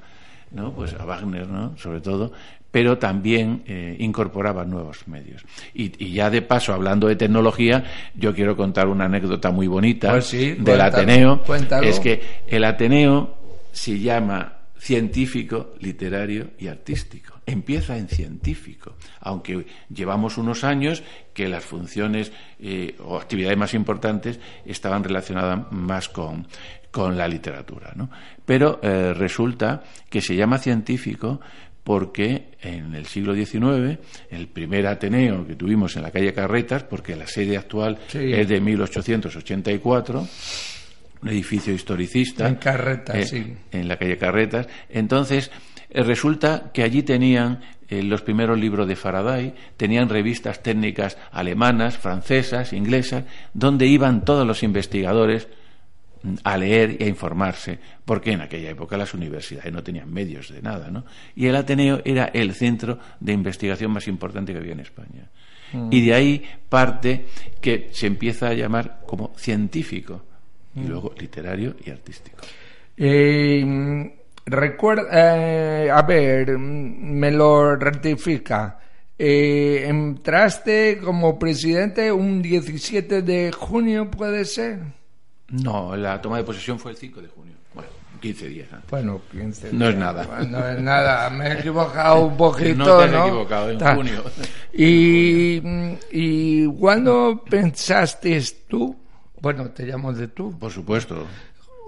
¿no? 0.50 0.74
pues 0.74 0.92
a 0.92 1.06
Wagner, 1.06 1.48
¿no? 1.48 1.76
sobre 1.78 2.02
todo, 2.02 2.32
pero 2.76 2.98
también 2.98 3.62
eh, 3.66 3.96
incorporaba 4.00 4.66
nuevos 4.66 5.08
medios. 5.08 5.42
Y, 5.72 6.12
ya 6.12 6.28
de 6.28 6.42
paso, 6.42 6.74
hablando 6.74 7.08
de 7.08 7.16
tecnología, 7.16 7.82
yo 8.14 8.34
quiero 8.34 8.54
contar 8.54 8.86
una 8.88 9.06
anécdota 9.06 9.50
muy 9.50 9.66
bonita 9.66 10.10
pues 10.10 10.30
del 10.30 10.78
Ateneo. 10.82 11.42
Es 11.82 11.98
que 11.98 12.42
el 12.46 12.62
Ateneo 12.64 13.34
se 13.72 13.98
llama 13.98 14.58
científico, 14.78 15.72
literario 15.80 16.50
y 16.58 16.66
artístico. 16.68 17.40
Empieza 17.46 17.96
en 17.96 18.08
científico, 18.08 18.96
aunque 19.20 19.64
llevamos 19.88 20.36
unos 20.36 20.62
años 20.62 21.02
que 21.32 21.48
las 21.48 21.64
funciones 21.64 22.30
eh, 22.60 22.94
o 23.02 23.16
actividades 23.16 23.56
más 23.56 23.72
importantes 23.72 24.38
estaban 24.66 25.02
relacionadas 25.02 25.72
más 25.72 26.10
con, 26.10 26.46
con 26.90 27.16
la 27.16 27.26
literatura. 27.26 27.92
¿no? 27.96 28.10
Pero 28.44 28.80
eh, 28.82 29.14
resulta 29.14 29.82
que 30.10 30.20
se 30.20 30.36
llama 30.36 30.58
científico 30.58 31.40
porque 31.86 32.48
en 32.62 32.96
el 32.96 33.06
siglo 33.06 33.32
XIX, 33.32 33.96
el 34.28 34.48
primer 34.48 34.88
Ateneo 34.88 35.46
que 35.46 35.54
tuvimos 35.54 35.94
en 35.94 36.02
la 36.02 36.10
calle 36.10 36.34
Carretas, 36.34 36.82
porque 36.82 37.14
la 37.14 37.28
sede 37.28 37.56
actual 37.56 37.96
es 38.12 38.48
de 38.48 38.60
1884, 38.60 40.28
un 41.22 41.28
edificio 41.28 41.72
historicista. 41.72 42.48
En 42.48 42.56
Carretas, 42.56 43.14
eh, 43.14 43.24
sí. 43.24 43.54
En 43.70 43.86
la 43.86 43.98
calle 43.98 44.18
Carretas. 44.18 44.66
Entonces, 44.88 45.52
eh, 45.88 46.02
resulta 46.02 46.72
que 46.74 46.82
allí 46.82 47.04
tenían 47.04 47.60
eh, 47.88 48.02
los 48.02 48.22
primeros 48.22 48.58
libros 48.58 48.88
de 48.88 48.96
Faraday, 48.96 49.54
tenían 49.76 50.08
revistas 50.08 50.64
técnicas 50.64 51.16
alemanas, 51.30 51.98
francesas, 51.98 52.72
inglesas, 52.72 53.26
donde 53.54 53.86
iban 53.86 54.24
todos 54.24 54.44
los 54.44 54.64
investigadores 54.64 55.46
a 56.44 56.56
leer 56.56 56.96
y 57.00 57.04
a 57.04 57.08
informarse, 57.08 57.78
porque 58.04 58.32
en 58.32 58.40
aquella 58.40 58.70
época 58.70 58.96
las 58.96 59.14
universidades 59.14 59.72
no 59.72 59.82
tenían 59.82 60.12
medios 60.12 60.52
de 60.52 60.62
nada, 60.62 60.90
¿no? 60.90 61.04
Y 61.34 61.46
el 61.46 61.56
Ateneo 61.56 62.00
era 62.04 62.26
el 62.26 62.54
centro 62.54 62.98
de 63.20 63.32
investigación 63.32 63.90
más 63.90 64.08
importante 64.08 64.52
que 64.52 64.58
había 64.58 64.72
en 64.72 64.80
España. 64.80 65.28
Mm. 65.72 65.88
Y 65.90 66.06
de 66.06 66.14
ahí 66.14 66.44
parte 66.68 67.26
que 67.60 67.88
se 67.92 68.06
empieza 68.06 68.48
a 68.48 68.54
llamar 68.54 69.00
como 69.06 69.32
científico 69.36 70.22
y 70.74 70.80
mm. 70.80 70.88
luego 70.88 71.14
literario 71.18 71.76
y 71.84 71.90
artístico. 71.90 72.38
Eh, 72.96 74.12
recuerda, 74.46 75.08
eh, 75.12 75.90
a 75.90 76.02
ver, 76.02 76.58
me 76.58 77.30
lo 77.30 77.76
rectifica. 77.76 78.80
eh, 79.18 79.86
entraste 79.88 80.98
como 81.02 81.38
presidente 81.38 82.12
un 82.12 82.42
17 82.42 83.22
de 83.22 83.50
junio, 83.50 84.10
¿puede 84.10 84.44
ser? 84.44 84.80
No, 85.50 85.94
la 85.96 86.20
toma 86.20 86.38
de 86.38 86.44
posesión 86.44 86.78
fue 86.78 86.90
el 86.92 86.96
5 86.96 87.22
de 87.22 87.28
junio. 87.28 87.52
Bueno, 87.74 87.88
15 88.20 88.48
días 88.48 88.68
antes. 88.72 88.90
Bueno, 88.90 89.20
15 89.30 89.70
No 89.72 89.88
es 89.88 89.96
nada. 89.96 90.24
No 90.48 90.68
es 90.68 90.80
nada, 90.80 91.30
me 91.30 91.48
he 91.48 91.52
equivocado 91.60 92.26
un 92.26 92.36
poquito, 92.36 92.74
No 92.84 92.98
te 92.98 93.04
has 93.04 93.10
¿no? 93.12 93.26
equivocado, 93.26 93.70
en 93.70 93.78
Ta- 93.78 93.94
junio. 93.94 94.24
Y, 94.78 95.62
y 96.12 96.66
¿cuándo 96.78 97.42
pensaste 97.48 98.42
tú? 98.68 98.94
Bueno, 99.40 99.70
te 99.70 99.84
llamo 99.86 100.12
de 100.12 100.28
tú. 100.28 100.58
Por 100.58 100.70
supuesto. 100.72 101.26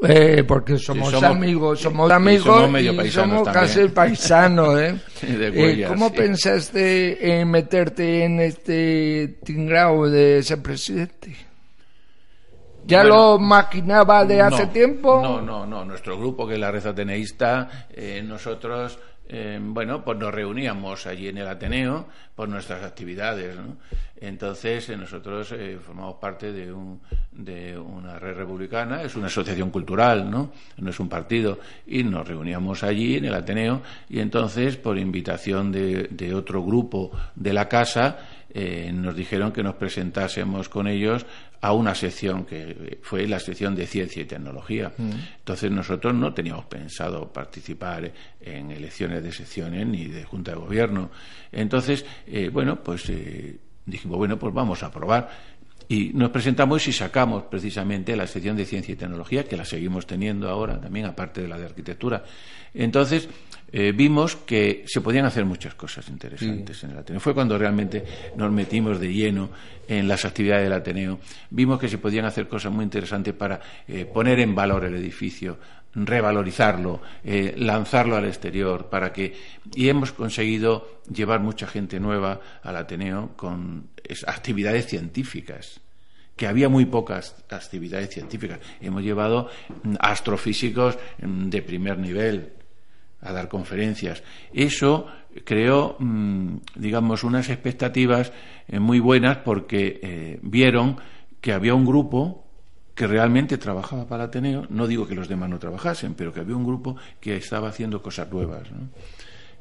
Eh, 0.02 0.44
porque 0.46 0.78
somos, 0.78 1.10
somos- 1.10 1.24
amigos, 1.24 1.80
somos 1.80 2.08
y 2.08 2.12
amigos 2.12 2.44
somos 2.44 2.70
medio 2.70 2.92
y 3.04 3.10
somos 3.10 3.42
también. 3.42 3.52
casi 3.66 3.88
paisanos, 3.88 4.78
¿eh? 4.80 4.94
De 5.22 5.82
Eh, 5.82 5.84
¿Cómo 5.88 6.08
sí. 6.10 6.14
pensaste 6.16 7.40
en 7.40 7.50
meterte 7.50 8.22
en 8.24 8.38
este 8.40 9.38
tingrao 9.44 10.08
de 10.08 10.40
ser 10.44 10.62
presidente? 10.62 11.34
¿Ya 12.88 13.02
Bueno, 13.02 13.16
lo 13.34 13.38
maquinaba 13.38 14.24
de 14.24 14.40
hace 14.40 14.64
No, 14.64 14.72
tiempo? 14.72 15.20
No, 15.22 15.42
no, 15.42 15.66
no. 15.66 15.84
Nuestro 15.84 16.18
grupo, 16.18 16.48
que 16.48 16.54
es 16.54 16.60
la 16.60 16.70
Red 16.72 16.86
Ateneísta, 16.86 17.86
eh, 17.90 18.22
nosotros, 18.26 18.98
eh, 19.28 19.58
bueno, 19.60 20.02
pues 20.02 20.16
nos 20.18 20.32
reuníamos 20.32 21.06
allí 21.06 21.28
en 21.28 21.36
el 21.36 21.48
Ateneo 21.48 22.06
por 22.34 22.48
nuestras 22.48 22.82
actividades, 22.82 23.56
¿no? 23.56 23.76
Entonces, 24.20 24.88
eh, 24.88 24.96
nosotros 24.96 25.52
eh, 25.52 25.78
formamos 25.84 26.14
parte 26.16 26.50
de, 26.50 26.72
un, 26.72 27.00
de 27.30 27.78
una 27.78 28.18
red 28.18 28.34
republicana, 28.34 29.02
es 29.02 29.14
una 29.16 29.26
asociación 29.26 29.70
cultural, 29.70 30.28
¿no? 30.30 30.50
No 30.78 30.90
es 30.90 30.98
un 30.98 31.10
partido, 31.10 31.58
y 31.86 32.02
nos 32.02 32.26
reuníamos 32.26 32.82
allí 32.82 33.16
en 33.16 33.26
el 33.26 33.34
Ateneo, 33.34 33.82
y 34.08 34.20
entonces, 34.20 34.78
por 34.78 34.98
invitación 34.98 35.70
de, 35.70 36.08
de 36.10 36.34
otro 36.34 36.64
grupo 36.64 37.12
de 37.36 37.52
la 37.52 37.68
casa, 37.68 38.18
eh, 38.50 38.90
nos 38.92 39.14
dijeron 39.14 39.52
que 39.52 39.62
nos 39.62 39.74
presentásemos 39.74 40.68
con 40.68 40.88
ellos 40.88 41.26
a 41.60 41.72
una 41.72 41.94
sección 41.94 42.44
que 42.44 42.98
fue 43.02 43.26
la 43.26 43.40
sección 43.40 43.74
de 43.74 43.86
ciencia 43.86 44.22
y 44.22 44.24
tecnología. 44.24 44.92
Entonces 45.38 45.70
nosotros 45.70 46.14
no 46.14 46.32
teníamos 46.32 46.64
pensado 46.66 47.32
participar 47.32 48.10
en 48.40 48.70
elecciones 48.70 49.22
de 49.22 49.32
secciones 49.32 49.86
ni 49.86 50.06
de 50.06 50.24
junta 50.24 50.52
de 50.52 50.58
gobierno. 50.58 51.10
Entonces, 51.50 52.06
eh, 52.26 52.48
bueno, 52.52 52.82
pues 52.82 53.08
eh, 53.10 53.58
dijimos, 53.84 54.18
bueno, 54.18 54.38
pues 54.38 54.54
vamos 54.54 54.82
a 54.82 54.90
probar. 54.90 55.30
Y 55.90 56.10
nos 56.12 56.30
presentamos 56.30 56.86
y 56.86 56.92
sacamos 56.92 57.44
precisamente 57.44 58.14
la 58.14 58.26
sección 58.26 58.56
de 58.56 58.66
ciencia 58.66 58.92
y 58.92 58.96
tecnología, 58.96 59.44
que 59.44 59.56
la 59.56 59.64
seguimos 59.64 60.06
teniendo 60.06 60.48
ahora 60.50 60.78
también, 60.78 61.06
aparte 61.06 61.40
de 61.40 61.48
la 61.48 61.58
de 61.58 61.64
arquitectura. 61.64 62.24
Entonces, 62.74 63.28
eh, 63.72 63.92
vimos 63.94 64.36
que 64.36 64.84
se 64.86 65.00
podían 65.00 65.26
hacer 65.26 65.44
muchas 65.44 65.74
cosas 65.74 66.08
interesantes 66.08 66.82
en 66.84 66.90
el 66.92 66.98
Ateneo. 66.98 67.20
Fue 67.20 67.34
cuando 67.34 67.58
realmente 67.58 68.04
nos 68.36 68.50
metimos 68.50 68.98
de 69.00 69.12
lleno 69.12 69.50
en 69.86 70.08
las 70.08 70.24
actividades 70.24 70.64
del 70.64 70.72
Ateneo. 70.72 71.18
Vimos 71.50 71.78
que 71.78 71.88
se 71.88 71.98
podían 71.98 72.24
hacer 72.24 72.48
cosas 72.48 72.72
muy 72.72 72.84
interesantes 72.84 73.34
para 73.34 73.60
eh, 73.86 74.04
poner 74.06 74.40
en 74.40 74.54
valor 74.54 74.84
el 74.84 74.94
edificio, 74.94 75.58
revalorizarlo, 75.94 77.00
eh, 77.24 77.54
lanzarlo 77.56 78.16
al 78.16 78.24
exterior, 78.26 78.86
para 78.90 79.12
que 79.12 79.34
y 79.74 79.88
hemos 79.88 80.12
conseguido 80.12 81.00
llevar 81.12 81.40
mucha 81.40 81.66
gente 81.66 82.00
nueva 82.00 82.40
al 82.62 82.76
Ateneo 82.76 83.30
con 83.36 83.88
es- 84.04 84.26
actividades 84.26 84.86
científicas 84.86 85.80
que 86.36 86.46
había 86.46 86.68
muy 86.68 86.84
pocas 86.86 87.34
actividades 87.50 88.10
científicas. 88.10 88.60
Hemos 88.80 89.02
llevado 89.02 89.48
mm, 89.82 89.94
astrofísicos 89.98 90.96
mm, 91.20 91.48
de 91.48 91.62
primer 91.62 91.98
nivel 91.98 92.52
a 93.20 93.32
dar 93.32 93.48
conferencias. 93.48 94.22
Eso 94.52 95.06
creó, 95.44 95.96
mm, 95.98 96.56
digamos, 96.76 97.24
unas 97.24 97.48
expectativas 97.48 98.32
eh, 98.66 98.78
muy 98.78 99.00
buenas 99.00 99.38
porque 99.38 100.00
eh, 100.02 100.38
vieron 100.42 100.96
que 101.40 101.52
había 101.52 101.74
un 101.74 101.84
grupo 101.84 102.44
que 102.94 103.06
realmente 103.06 103.58
trabajaba 103.58 104.08
para 104.08 104.24
Ateneo, 104.24 104.66
no 104.70 104.88
digo 104.88 105.06
que 105.06 105.14
los 105.14 105.28
demás 105.28 105.48
no 105.48 105.60
trabajasen, 105.60 106.14
pero 106.14 106.32
que 106.32 106.40
había 106.40 106.56
un 106.56 106.64
grupo 106.64 106.96
que 107.20 107.36
estaba 107.36 107.68
haciendo 107.68 108.02
cosas 108.02 108.30
nuevas. 108.30 108.68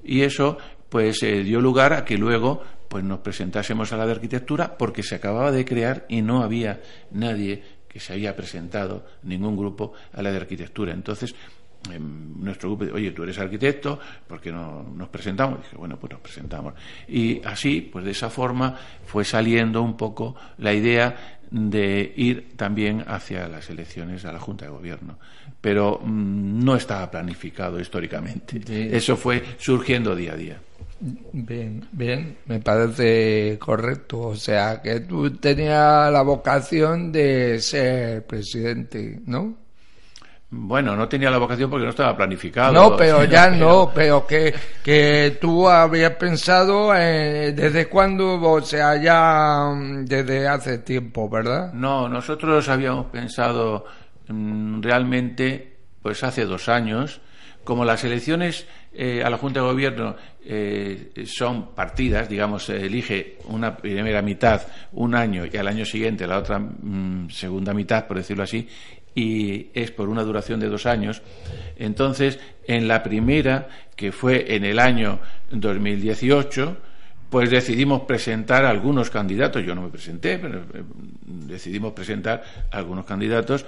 Y 0.04 0.22
eso 0.22 0.58
pues 0.90 1.22
eh, 1.22 1.44
dio 1.44 1.62
lugar 1.62 1.94
a 1.94 2.04
que 2.04 2.18
luego 2.18 2.64
pues 2.88 3.04
nos 3.04 3.20
presentásemos 3.20 3.92
a 3.94 3.98
la 3.98 4.06
de 4.06 4.14
arquitectura 4.14 4.78
porque 4.78 5.04
se 5.04 5.16
acababa 5.16 5.52
de 5.52 5.66
crear 5.66 6.06
y 6.10 6.22
no 6.22 6.42
había 6.42 6.82
nadie 7.12 7.62
que 7.88 8.00
se 8.00 8.14
había 8.14 8.36
presentado, 8.36 9.06
ningún 9.24 9.56
grupo, 9.56 9.94
a 10.14 10.22
la 10.22 10.32
de 10.32 10.38
arquitectura. 10.38 10.94
Entonces, 10.94 11.36
em, 11.92 12.44
nuestro 12.44 12.76
grupo, 12.76 12.94
oye, 12.96 13.12
tú 13.12 13.24
eres 13.24 13.38
arquitecto, 13.40 14.00
¿por 14.28 14.40
qué 14.40 14.52
no 14.52 14.84
nos 14.96 15.10
presentamos? 15.10 15.62
dije, 15.62 15.78
bueno, 15.78 15.98
pues 15.98 16.12
nos 16.12 16.22
presentamos. 16.22 16.74
Y 17.08 17.42
así, 17.44 17.82
pues 17.82 18.06
de 18.06 18.12
esa 18.12 18.30
forma, 18.30 18.78
fue 19.06 19.24
saliendo 19.24 19.82
un 19.82 19.98
poco 19.98 20.36
la 20.58 20.74
idea 20.74 21.38
de 21.50 22.14
ir 22.16 22.50
también 22.56 23.04
hacia 23.08 23.48
las 23.48 23.70
elecciones 23.70 24.26
a 24.26 24.34
la 24.34 24.40
Junta 24.40 24.66
de 24.66 24.72
Gobierno. 24.72 25.18
Pero 25.62 26.00
mm, 26.04 26.64
no 26.64 26.76
estaba 26.76 27.10
planificado 27.10 27.80
históricamente. 27.80 28.62
Sí. 28.66 28.90
Eso 28.92 29.16
fue 29.18 29.44
surgiendo 29.58 30.16
día 30.16 30.34
a 30.34 30.36
día. 30.36 30.62
Bien, 31.00 31.88
bien, 31.92 32.38
me 32.48 32.60
parece 32.60 33.58
correcto. 33.60 34.20
O 34.20 34.36
sea, 34.36 34.82
que 34.82 35.02
tú 35.02 35.32
tenías 35.38 36.12
la 36.12 36.22
vocación 36.24 37.12
de 37.12 37.60
ser 37.62 38.26
presidente, 38.26 39.20
¿no? 39.26 39.67
Bueno, 40.50 40.96
no 40.96 41.10
tenía 41.10 41.30
la 41.30 41.40
vocación 41.40 41.70
porque 41.70 41.84
no 41.84 41.90
estaba 41.90 42.16
planificado. 42.16 42.72
No, 42.72 42.96
pero 42.96 43.18
sino 43.22 43.32
ya 43.32 43.50
no, 43.50 43.92
pero 43.94 44.26
que, 44.26 44.54
que 44.82 45.38
tú 45.42 45.68
habías 45.68 46.12
pensado 46.12 46.96
eh, 46.96 47.52
desde 47.52 47.88
cuándo, 47.88 48.40
o 48.40 48.62
sea, 48.62 48.96
ya 48.96 49.70
mm, 49.74 50.06
desde 50.06 50.48
hace 50.48 50.78
tiempo, 50.80 51.30
¿verdad? 51.30 51.74
No, 51.74 52.08
nosotros 52.08 52.70
habíamos 52.70 53.08
pensado 53.08 53.86
mm, 54.30 54.82
realmente, 54.82 55.80
pues 56.02 56.24
hace 56.24 56.46
dos 56.46 56.70
años, 56.70 57.20
como 57.66 57.84
las 57.84 58.06
elecciones 58.06 58.68
eh, 58.94 59.22
a 59.24 59.30
la 59.30 59.38
Junta 59.38 59.60
de 59.60 59.66
Gobierno 59.66 60.16
eh, 60.50 61.26
son 61.26 61.76
partidas, 61.76 62.30
digamos, 62.30 62.64
se 62.64 62.78
elige 62.78 63.38
una 63.50 63.76
primera 63.76 64.22
mitad 64.22 64.62
un 64.94 65.14
año 65.14 65.46
y 65.46 65.58
al 65.58 65.68
año 65.68 65.84
siguiente 65.84 66.26
la 66.26 66.38
otra 66.38 66.58
mm, 66.58 67.30
segunda 67.30 67.74
mitad, 67.74 68.08
por 68.08 68.16
decirlo 68.16 68.44
así, 68.44 68.66
y 69.14 69.68
es 69.74 69.92
por 69.92 70.08
una 70.08 70.24
duración 70.24 70.62
de 70.62 70.70
dos 70.70 70.86
años. 70.86 71.22
Entonces, 71.76 72.40
en 72.66 72.88
la 72.88 73.04
primera, 73.04 73.68
que 73.94 74.14
fue 74.14 74.56
en 74.56 74.64
el 74.64 74.80
año 74.80 75.20
2018, 75.52 76.78
pues 77.30 77.50
decidimos 77.50 78.04
presentar 78.04 78.64
algunos 78.64 79.10
candidatos. 79.10 79.66
Yo 79.66 79.76
no 79.76 79.82
me 79.82 79.90
presenté, 79.90 80.40
pero 80.40 80.60
eh, 80.60 80.84
decidimos 81.26 81.92
presentar 81.92 82.42
algunos 82.72 83.06
candidatos 83.06 83.66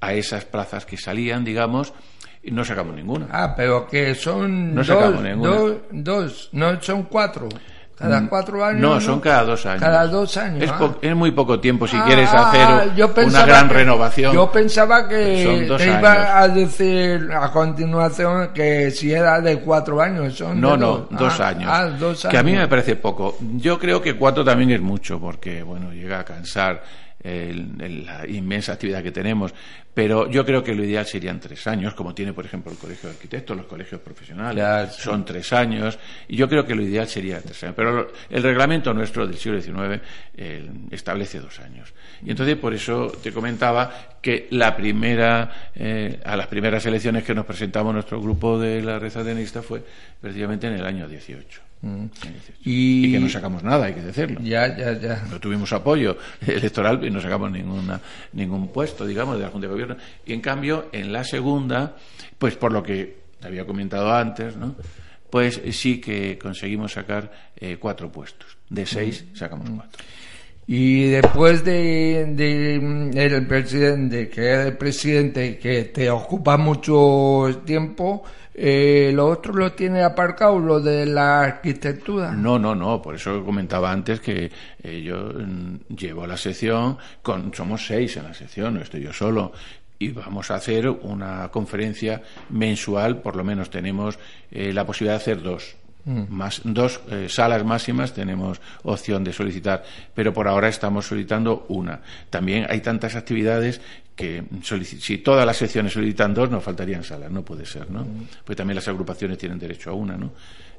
a 0.00 0.14
esas 0.14 0.44
plazas 0.44 0.86
que 0.86 0.96
salían, 0.96 1.44
digamos, 1.44 1.92
y 2.42 2.50
no 2.50 2.64
sacamos 2.64 2.94
ninguna. 2.94 3.26
Ah, 3.30 3.54
pero 3.56 3.86
que 3.86 4.14
son 4.14 4.74
No 4.74 4.82
dos, 4.84 5.22
ninguna. 5.22 5.50
dos, 5.50 5.76
dos, 5.90 6.48
no 6.52 6.80
son 6.82 7.02
cuatro. 7.04 7.48
Cada 7.96 8.26
cuatro 8.30 8.64
años. 8.64 8.78
Mm, 8.80 8.82
No, 8.82 8.98
son 8.98 9.20
cada 9.20 9.44
dos 9.44 9.66
años. 9.66 9.82
Cada 9.82 10.06
dos 10.06 10.34
años. 10.38 10.62
Es, 10.62 10.70
ah. 10.70 10.88
es 11.02 11.14
muy 11.14 11.32
poco 11.32 11.60
tiempo 11.60 11.86
si 11.86 11.98
Ah, 11.98 12.04
quieres 12.06 12.32
hacer 12.32 12.94
yo 12.96 13.10
una 13.26 13.44
gran 13.44 13.68
que- 13.68 13.74
renovación. 13.74 14.32
Yo 14.32 14.50
pensaba 14.50 15.06
que 15.06 15.66
te 15.76 15.86
iba 15.86 16.10
años. 16.12 16.26
a 16.32 16.48
decir 16.48 17.28
a 17.30 17.50
continuación 17.52 18.54
que 18.54 18.90
si 18.90 19.12
era 19.12 19.42
de 19.42 19.60
cuatro 19.60 20.00
años. 20.00 20.34
Son 20.34 20.58
No, 20.58 20.78
no, 20.78 20.86
dos, 20.86 21.06
dos 21.10 21.40
Ah, 21.40 21.48
años. 21.48 22.00
dos 22.00 22.26
Que 22.30 22.38
a 22.38 22.42
mí 22.42 22.52
años. 22.52 22.62
me 22.62 22.68
parece 22.68 22.96
poco. 22.96 23.36
Yo 23.56 23.78
creo 23.78 24.00
que 24.00 24.16
cuatro 24.16 24.42
también 24.42 24.70
es 24.70 24.80
mucho, 24.80 25.20
porque, 25.20 25.62
bueno, 25.62 25.92
llega 25.92 26.20
a 26.20 26.24
cansar 26.24 26.82
el- 27.22 27.74
el- 27.80 28.06
la 28.06 28.26
inmensa 28.26 28.72
actividad 28.72 29.02
que 29.02 29.12
tenemos. 29.12 29.52
Pero 29.92 30.30
yo 30.30 30.44
creo 30.46 30.62
que 30.62 30.72
lo 30.74 30.84
ideal 30.84 31.04
serían 31.04 31.40
tres 31.40 31.66
años, 31.66 31.94
como 31.94 32.14
tiene, 32.14 32.32
por 32.32 32.46
ejemplo, 32.46 32.70
el 32.70 32.78
Colegio 32.78 33.08
de 33.08 33.16
Arquitectos, 33.16 33.56
los 33.56 33.66
colegios 33.66 34.00
profesionales. 34.00 34.56
Ya, 34.56 34.86
sí. 34.86 35.02
Son 35.02 35.24
tres 35.24 35.52
años. 35.52 35.98
Y 36.28 36.36
yo 36.36 36.48
creo 36.48 36.64
que 36.64 36.74
lo 36.76 36.82
ideal 36.82 37.08
sería 37.08 37.40
tres 37.42 37.62
años. 37.64 37.74
Pero 37.76 37.92
lo- 37.92 38.12
el 38.30 38.42
reglamento 38.42 38.94
nuestro 38.94 39.26
del 39.26 39.36
siglo 39.36 39.60
XIX 39.60 40.00
eh, 40.36 40.70
establece 40.92 41.40
dos 41.40 41.58
años. 41.58 41.92
Y 42.24 42.30
entonces, 42.30 42.56
por 42.56 42.72
eso 42.72 43.12
te 43.22 43.32
comentaba 43.32 44.18
que 44.22 44.46
la 44.52 44.76
primera, 44.76 45.70
eh, 45.74 46.20
a 46.24 46.36
las 46.36 46.46
primeras 46.46 46.86
elecciones 46.86 47.24
que 47.24 47.34
nos 47.34 47.44
presentamos 47.44 47.92
nuestro 47.92 48.20
grupo 48.20 48.58
de 48.58 48.80
la 48.82 48.98
red 48.98 49.14
atenista 49.16 49.60
fue 49.60 49.82
precisamente 50.20 50.68
en 50.68 50.74
el 50.74 50.84
año 50.86 51.08
18. 51.08 51.60
En 51.82 52.10
18. 52.10 52.52
Mm. 52.62 52.68
Y- 52.68 53.06
Y... 53.06 53.12
que 53.12 53.20
no 53.20 53.28
sacamos 53.28 53.62
nada, 53.62 53.86
hay 53.86 53.94
que 53.94 54.02
decirlo. 54.02 54.40
Ya, 54.42 54.76
ya, 54.76 54.98
ya. 54.98 55.24
No 55.30 55.40
tuvimos 55.40 55.72
apoyo 55.72 56.16
electoral 56.46 57.04
y 57.04 57.10
no 57.10 57.20
sacamos 57.20 57.50
ninguna, 57.50 58.00
ningún 58.32 58.68
puesto, 58.68 59.06
digamos, 59.06 59.36
de 59.38 59.44
la 59.44 59.50
Junta 59.50 59.66
de 59.66 59.72
Gobierno. 59.72 59.96
Y 60.26 60.32
en 60.32 60.40
cambio, 60.40 60.88
en 60.92 61.12
la 61.12 61.24
segunda, 61.24 61.96
pues 62.38 62.56
por 62.56 62.72
lo 62.72 62.82
que 62.82 63.18
te 63.40 63.46
había 63.48 63.64
comentado 63.64 64.12
antes, 64.14 64.56
¿no? 64.56 64.74
Pues 65.30 65.60
sí 65.72 66.00
que 66.00 66.36
conseguimos 66.38 66.92
sacar 66.92 67.30
eh, 67.56 67.76
cuatro 67.78 68.10
puestos. 68.10 68.58
De 68.68 68.84
seis 68.84 69.24
sacamos 69.34 69.70
cuatro. 69.70 69.98
Y 70.66 71.04
después 71.08 71.64
de, 71.64 72.26
de, 72.36 72.78
mm, 72.80 73.16
el 73.16 73.46
presidente, 73.46 74.28
que 74.28 74.52
es 74.52 74.66
el 74.66 74.76
presidente 74.76 75.58
que 75.58 75.84
te 75.84 76.10
ocupa 76.10 76.56
mucho 76.56 77.62
tiempo, 77.64 78.22
eh, 78.54 79.10
¿lo 79.14 79.26
otro 79.28 79.54
lo 79.54 79.72
tiene 79.72 80.02
aparcado, 80.02 80.58
lo 80.58 80.80
de 80.80 81.06
la 81.06 81.40
arquitectura? 81.40 82.32
No, 82.32 82.58
no, 82.58 82.74
no, 82.74 83.00
por 83.00 83.14
eso 83.14 83.44
comentaba 83.44 83.90
antes 83.90 84.20
que 84.20 84.50
eh, 84.82 85.02
yo 85.02 85.32
mm, 85.32 85.94
llevo 85.96 86.26
la 86.26 86.36
sección, 86.36 86.98
con, 87.22 87.54
somos 87.54 87.86
seis 87.86 88.16
en 88.16 88.24
la 88.24 88.34
sección, 88.34 88.74
no 88.74 88.80
estoy 88.80 89.02
yo 89.02 89.12
solo, 89.12 89.52
y 89.98 90.08
vamos 90.08 90.50
a 90.50 90.54
hacer 90.54 90.88
una 90.88 91.48
conferencia 91.50 92.22
mensual, 92.48 93.20
por 93.20 93.36
lo 93.36 93.44
menos 93.44 93.70
tenemos 93.70 94.18
eh, 94.50 94.72
la 94.72 94.86
posibilidad 94.86 95.14
de 95.14 95.22
hacer 95.22 95.42
dos. 95.42 95.76
Mm. 96.04 96.22
Más, 96.28 96.62
dos 96.64 97.00
eh, 97.10 97.26
salas 97.28 97.64
máximas 97.64 98.14
tenemos 98.14 98.60
opción 98.82 99.24
de 99.24 99.32
solicitar, 99.32 99.84
pero 100.14 100.32
por 100.32 100.48
ahora 100.48 100.68
estamos 100.68 101.06
solicitando 101.06 101.66
una. 101.68 102.00
También 102.30 102.66
hay 102.68 102.80
tantas 102.80 103.16
actividades 103.16 103.80
que 104.14 104.44
si 104.62 105.18
todas 105.18 105.46
las 105.46 105.56
secciones 105.56 105.92
solicitan 105.92 106.34
dos, 106.34 106.50
nos 106.50 106.62
faltarían 106.62 107.02
salas, 107.02 107.30
no 107.30 107.42
puede 107.42 107.64
ser, 107.64 107.90
¿no? 107.90 108.04
Mm. 108.04 108.26
Pues 108.44 108.56
también 108.56 108.76
las 108.76 108.88
agrupaciones 108.88 109.38
tienen 109.38 109.58
derecho 109.58 109.90
a 109.90 109.94
una, 109.94 110.16
¿no? 110.16 110.32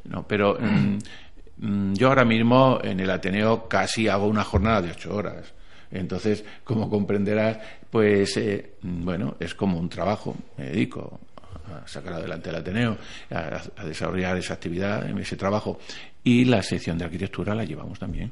no 0.05 0.27
pero 0.27 0.57
mm, 0.59 1.93
yo 1.93 2.07
ahora 2.09 2.25
mismo 2.25 2.79
en 2.83 2.99
el 2.99 3.09
Ateneo 3.09 3.67
casi 3.67 4.07
hago 4.07 4.27
una 4.27 4.43
jornada 4.43 4.81
de 4.81 4.91
ocho 4.91 5.15
horas. 5.15 5.53
Entonces, 5.91 6.45
como 6.63 6.89
comprenderás, 6.89 7.57
pues 7.89 8.37
eh, 8.37 8.73
bueno, 8.81 9.35
es 9.39 9.53
como 9.53 9.77
un 9.77 9.89
trabajo, 9.89 10.35
me 10.57 10.65
dedico 10.65 11.19
a 11.71 11.87
sacar 11.87 12.13
adelante 12.13 12.49
el 12.49 12.55
Ateneo, 12.55 12.97
a, 13.29 13.85
desarrollar 13.85 14.37
esa 14.37 14.53
actividad, 14.55 15.07
ese 15.19 15.35
trabajo. 15.35 15.79
Y 16.23 16.45
la 16.45 16.61
sección 16.61 16.97
de 16.97 17.05
arquitectura 17.05 17.55
la 17.55 17.65
llevamos 17.65 17.99
también. 17.99 18.31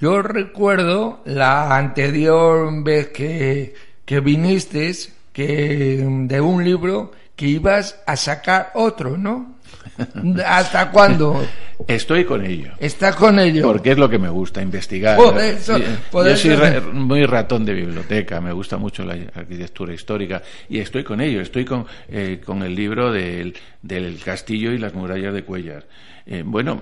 Yo 0.00 0.22
recuerdo 0.22 1.20
la 1.26 1.76
anterior 1.76 2.82
vez 2.82 3.08
que, 3.08 3.74
que 4.04 4.20
viniste, 4.20 4.92
que 5.32 6.04
de 6.26 6.40
un 6.40 6.64
libro 6.64 7.12
que 7.36 7.46
ibas 7.46 8.00
a 8.06 8.16
sacar 8.16 8.72
otro, 8.74 9.16
¿no? 9.16 9.54
¿Hasta 10.46 10.90
cuándo? 10.90 11.44
Estoy 11.86 12.24
con 12.24 12.44
ello. 12.44 12.72
Está 12.78 13.14
con 13.14 13.38
ello. 13.38 13.62
Porque 13.62 13.92
es 13.92 13.98
lo 13.98 14.08
que 14.08 14.18
me 14.18 14.28
gusta, 14.28 14.62
investigar. 14.62 15.18
Yo 15.18 16.36
soy 16.36 16.80
muy 16.92 17.24
ratón 17.26 17.64
de 17.64 17.74
biblioteca, 17.74 18.40
me 18.40 18.52
gusta 18.52 18.76
mucho 18.76 19.04
la 19.04 19.14
arquitectura 19.34 19.94
histórica 19.94 20.42
y 20.68 20.78
estoy 20.78 21.04
con 21.04 21.20
ello. 21.20 21.40
Estoy 21.40 21.64
con, 21.64 21.86
eh, 22.08 22.40
con 22.44 22.62
el 22.62 22.74
libro 22.74 23.12
del, 23.12 23.54
del 23.80 24.18
castillo 24.22 24.72
y 24.72 24.78
las 24.78 24.94
murallas 24.94 25.34
de 25.34 25.44
Cuellar. 25.44 25.84
Eh, 26.24 26.44
bueno, 26.46 26.80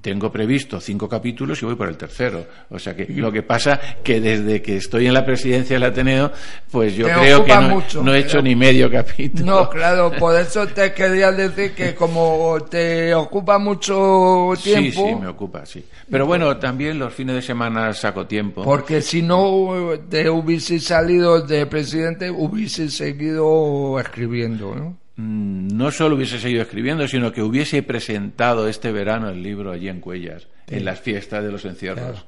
tengo 0.00 0.32
previsto 0.32 0.80
cinco 0.80 1.08
capítulos 1.08 1.62
y 1.62 1.64
voy 1.64 1.76
por 1.76 1.88
el 1.88 1.96
tercero. 1.96 2.46
O 2.70 2.78
sea 2.78 2.96
que 2.96 3.06
lo 3.06 3.30
que 3.30 3.42
pasa 3.42 3.78
que 4.02 4.20
desde 4.20 4.60
que 4.60 4.76
estoy 4.76 5.06
en 5.06 5.14
la 5.14 5.24
presidencia 5.24 5.76
del 5.76 5.84
Ateneo, 5.84 6.32
pues 6.70 6.96
yo 6.96 7.06
creo 7.06 7.44
que 7.44 7.54
no, 8.02 8.14
he 8.14 8.18
hecho 8.18 8.42
ni 8.42 8.56
medio 8.56 8.90
capítulo. 8.90 9.46
No, 9.46 9.70
claro, 9.70 10.10
por 10.18 10.38
eso 10.38 10.66
te 10.66 10.92
quería 10.92 11.30
decir 11.30 11.72
que 11.72 11.94
como 11.94 12.58
te 12.68 13.14
ocupa 13.14 13.58
mucho 13.58 14.39
tiempo. 14.62 15.02
Sí, 15.06 15.14
sí, 15.14 15.20
me 15.20 15.28
ocupa, 15.28 15.66
sí. 15.66 15.84
Pero 16.10 16.26
bueno, 16.26 16.56
también 16.58 16.98
los 16.98 17.12
fines 17.14 17.36
de 17.36 17.42
semana 17.42 17.92
saco 17.92 18.26
tiempo. 18.26 18.62
Porque 18.62 19.02
si 19.02 19.22
no 19.22 19.90
te 20.08 20.28
hubiese 20.28 20.78
salido 20.80 21.40
de 21.42 21.66
presidente, 21.66 22.30
hubiese 22.30 22.88
seguido 22.90 23.98
escribiendo, 23.98 24.74
¿no? 24.74 24.96
Mm, 25.16 25.76
no 25.76 25.90
solo 25.90 26.16
hubiese 26.16 26.38
seguido 26.38 26.62
escribiendo, 26.62 27.06
sino 27.06 27.32
que 27.32 27.42
hubiese 27.42 27.82
presentado 27.82 28.68
este 28.68 28.90
verano 28.90 29.28
el 29.28 29.42
libro 29.42 29.70
allí 29.70 29.88
en 29.88 30.00
Cuellas, 30.00 30.48
en 30.66 30.84
las 30.84 31.00
fiestas 31.00 31.44
de 31.44 31.52
los 31.52 31.64
encierros. 31.64 32.24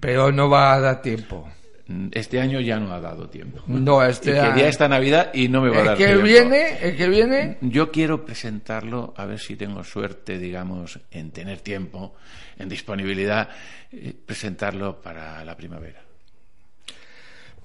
Pero 0.00 0.32
no 0.32 0.50
va 0.50 0.74
a 0.74 0.80
dar 0.80 1.02
tiempo. 1.02 1.48
Este 2.12 2.40
año 2.40 2.60
ya 2.60 2.78
no 2.80 2.94
ha 2.94 3.00
dado 3.00 3.28
tiempo. 3.28 3.62
No, 3.66 4.02
este 4.02 4.32
quería 4.32 4.68
esta 4.68 4.88
Navidad 4.88 5.30
y 5.34 5.48
no 5.48 5.60
me 5.60 5.68
va 5.68 5.80
a 5.80 5.84
dar 5.84 5.96
que 5.98 6.06
tiempo. 6.06 6.24
Viene, 6.24 6.78
el 6.80 6.96
que 6.96 7.08
viene. 7.08 7.58
Yo 7.60 7.90
quiero 7.90 8.24
presentarlo, 8.24 9.12
a 9.16 9.26
ver 9.26 9.38
si 9.38 9.54
tengo 9.56 9.84
suerte, 9.84 10.38
digamos, 10.38 10.98
en 11.10 11.30
tener 11.30 11.60
tiempo, 11.60 12.14
en 12.58 12.70
disponibilidad, 12.70 13.50
eh, 13.92 14.14
presentarlo 14.24 15.02
para 15.02 15.44
la 15.44 15.54
primavera. 15.54 16.00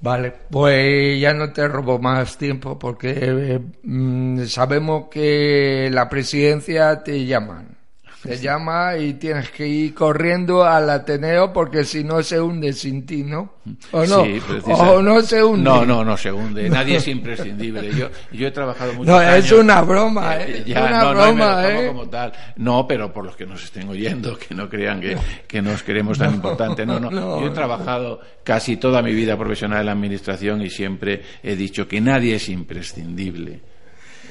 Vale, 0.02 0.34
pues 0.50 1.20
ya 1.20 1.34
no 1.34 1.52
te 1.54 1.68
robo 1.68 2.00
más 2.00 2.38
tiempo 2.38 2.78
porque 2.78 3.16
eh, 3.22 3.60
mm, 3.84 4.44
sabemos 4.46 5.08
que 5.10 5.90
la 5.92 6.10
presidencia 6.10 7.04
te 7.04 7.26
llaman. 7.26 7.79
Te 8.22 8.38
llama 8.38 8.98
y 8.98 9.14
tienes 9.14 9.50
que 9.50 9.66
ir 9.66 9.94
corriendo 9.94 10.66
al 10.66 10.90
Ateneo 10.90 11.54
porque 11.54 11.86
si 11.86 12.04
no 12.04 12.22
se 12.22 12.40
hunde 12.40 12.74
sin 12.74 13.06
ti, 13.06 13.24
¿no? 13.24 13.54
¿O 13.92 14.06
no? 14.06 14.26
Sí, 14.26 14.42
¿O 14.66 15.02
no 15.02 15.22
se 15.22 15.42
hunde? 15.42 15.64
No, 15.64 15.86
no, 15.86 16.04
no 16.04 16.18
se 16.18 16.30
hunde. 16.30 16.70
Nadie 16.70 16.98
es 16.98 17.08
imprescindible. 17.08 17.94
Yo, 17.96 18.10
yo 18.34 18.48
he 18.48 18.52
trabajado 18.52 18.94
mucho. 18.94 19.10
No, 19.10 19.22
es 19.22 19.50
una 19.54 19.82
broma, 19.82 20.36
¿eh? 20.38 20.64
Ya, 20.66 20.86
una 20.86 21.04
no, 21.04 21.12
broma, 21.12 21.62
no, 21.62 21.70
¿eh? 21.70 21.88
como 21.88 22.10
tal. 22.10 22.34
No, 22.58 22.86
pero 22.86 23.14
por 23.14 23.24
los 23.24 23.38
que 23.38 23.46
nos 23.46 23.64
estén 23.64 23.88
oyendo, 23.88 24.38
que 24.38 24.54
no 24.54 24.68
crean 24.68 25.00
que, 25.00 25.18
que 25.48 25.62
nos 25.62 25.82
queremos 25.82 26.18
tan 26.18 26.34
importante. 26.36 26.86
No, 26.86 27.00
no. 27.00 27.40
Yo 27.40 27.48
he 27.48 27.52
trabajado 27.52 28.20
casi 28.44 28.76
toda 28.76 29.02
mi 29.02 29.14
vida 29.14 29.38
profesional 29.38 29.80
en 29.80 29.86
la 29.86 29.92
administración 29.94 30.62
y 30.62 30.70
siempre 30.70 31.22
he 31.42 31.56
dicho 31.56 31.88
que 31.88 32.02
nadie 32.02 32.36
es 32.36 32.50
imprescindible 32.50 33.62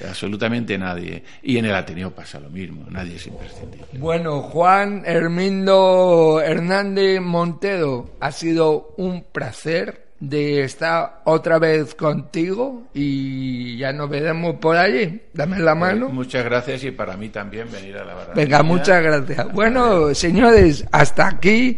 absolutamente 0.06 0.76
nadie. 0.78 1.22
Y 1.42 1.58
en 1.58 1.66
el 1.66 1.74
Ateneo 1.74 2.10
pasa 2.10 2.40
lo 2.40 2.50
mismo, 2.50 2.86
nadie 2.90 3.16
es 3.16 3.26
imprescindible. 3.26 3.86
Bueno, 3.98 4.42
Juan 4.42 5.02
Hermindo 5.04 6.40
Hernández 6.44 7.20
Montero, 7.20 8.10
ha 8.20 8.32
sido 8.32 8.94
un 8.96 9.24
placer 9.24 10.08
de 10.20 10.64
estar 10.64 11.20
otra 11.24 11.58
vez 11.58 11.94
contigo 11.94 12.88
y 12.92 13.76
ya 13.78 13.92
nos 13.92 14.10
veremos 14.10 14.56
por 14.56 14.76
allí. 14.76 15.20
Dame 15.32 15.58
la 15.58 15.72
pues 15.72 15.80
mano. 15.80 16.08
muchas 16.08 16.44
gracias 16.44 16.84
y 16.84 16.90
para 16.90 17.16
mí 17.16 17.28
también 17.28 17.70
venir 17.70 17.96
a 17.96 18.04
la 18.04 18.14
verdad. 18.14 18.34
Venga, 18.34 18.62
muchas 18.62 19.02
gracias. 19.02 19.52
Bueno, 19.52 20.14
señores, 20.14 20.84
hasta 20.90 21.28
aquí 21.28 21.76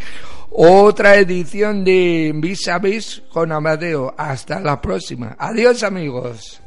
otra 0.51 1.17
edición 1.17 1.85
de 1.85 2.33
Vis 2.35 2.67
a 2.69 2.79
Vis 2.79 3.23
con 3.31 3.53
Amadeo. 3.53 4.15
Hasta 4.17 4.61
la 4.61 4.81
próxima. 4.81 5.37
Adiós, 5.39 5.83
amigos. 5.83 6.61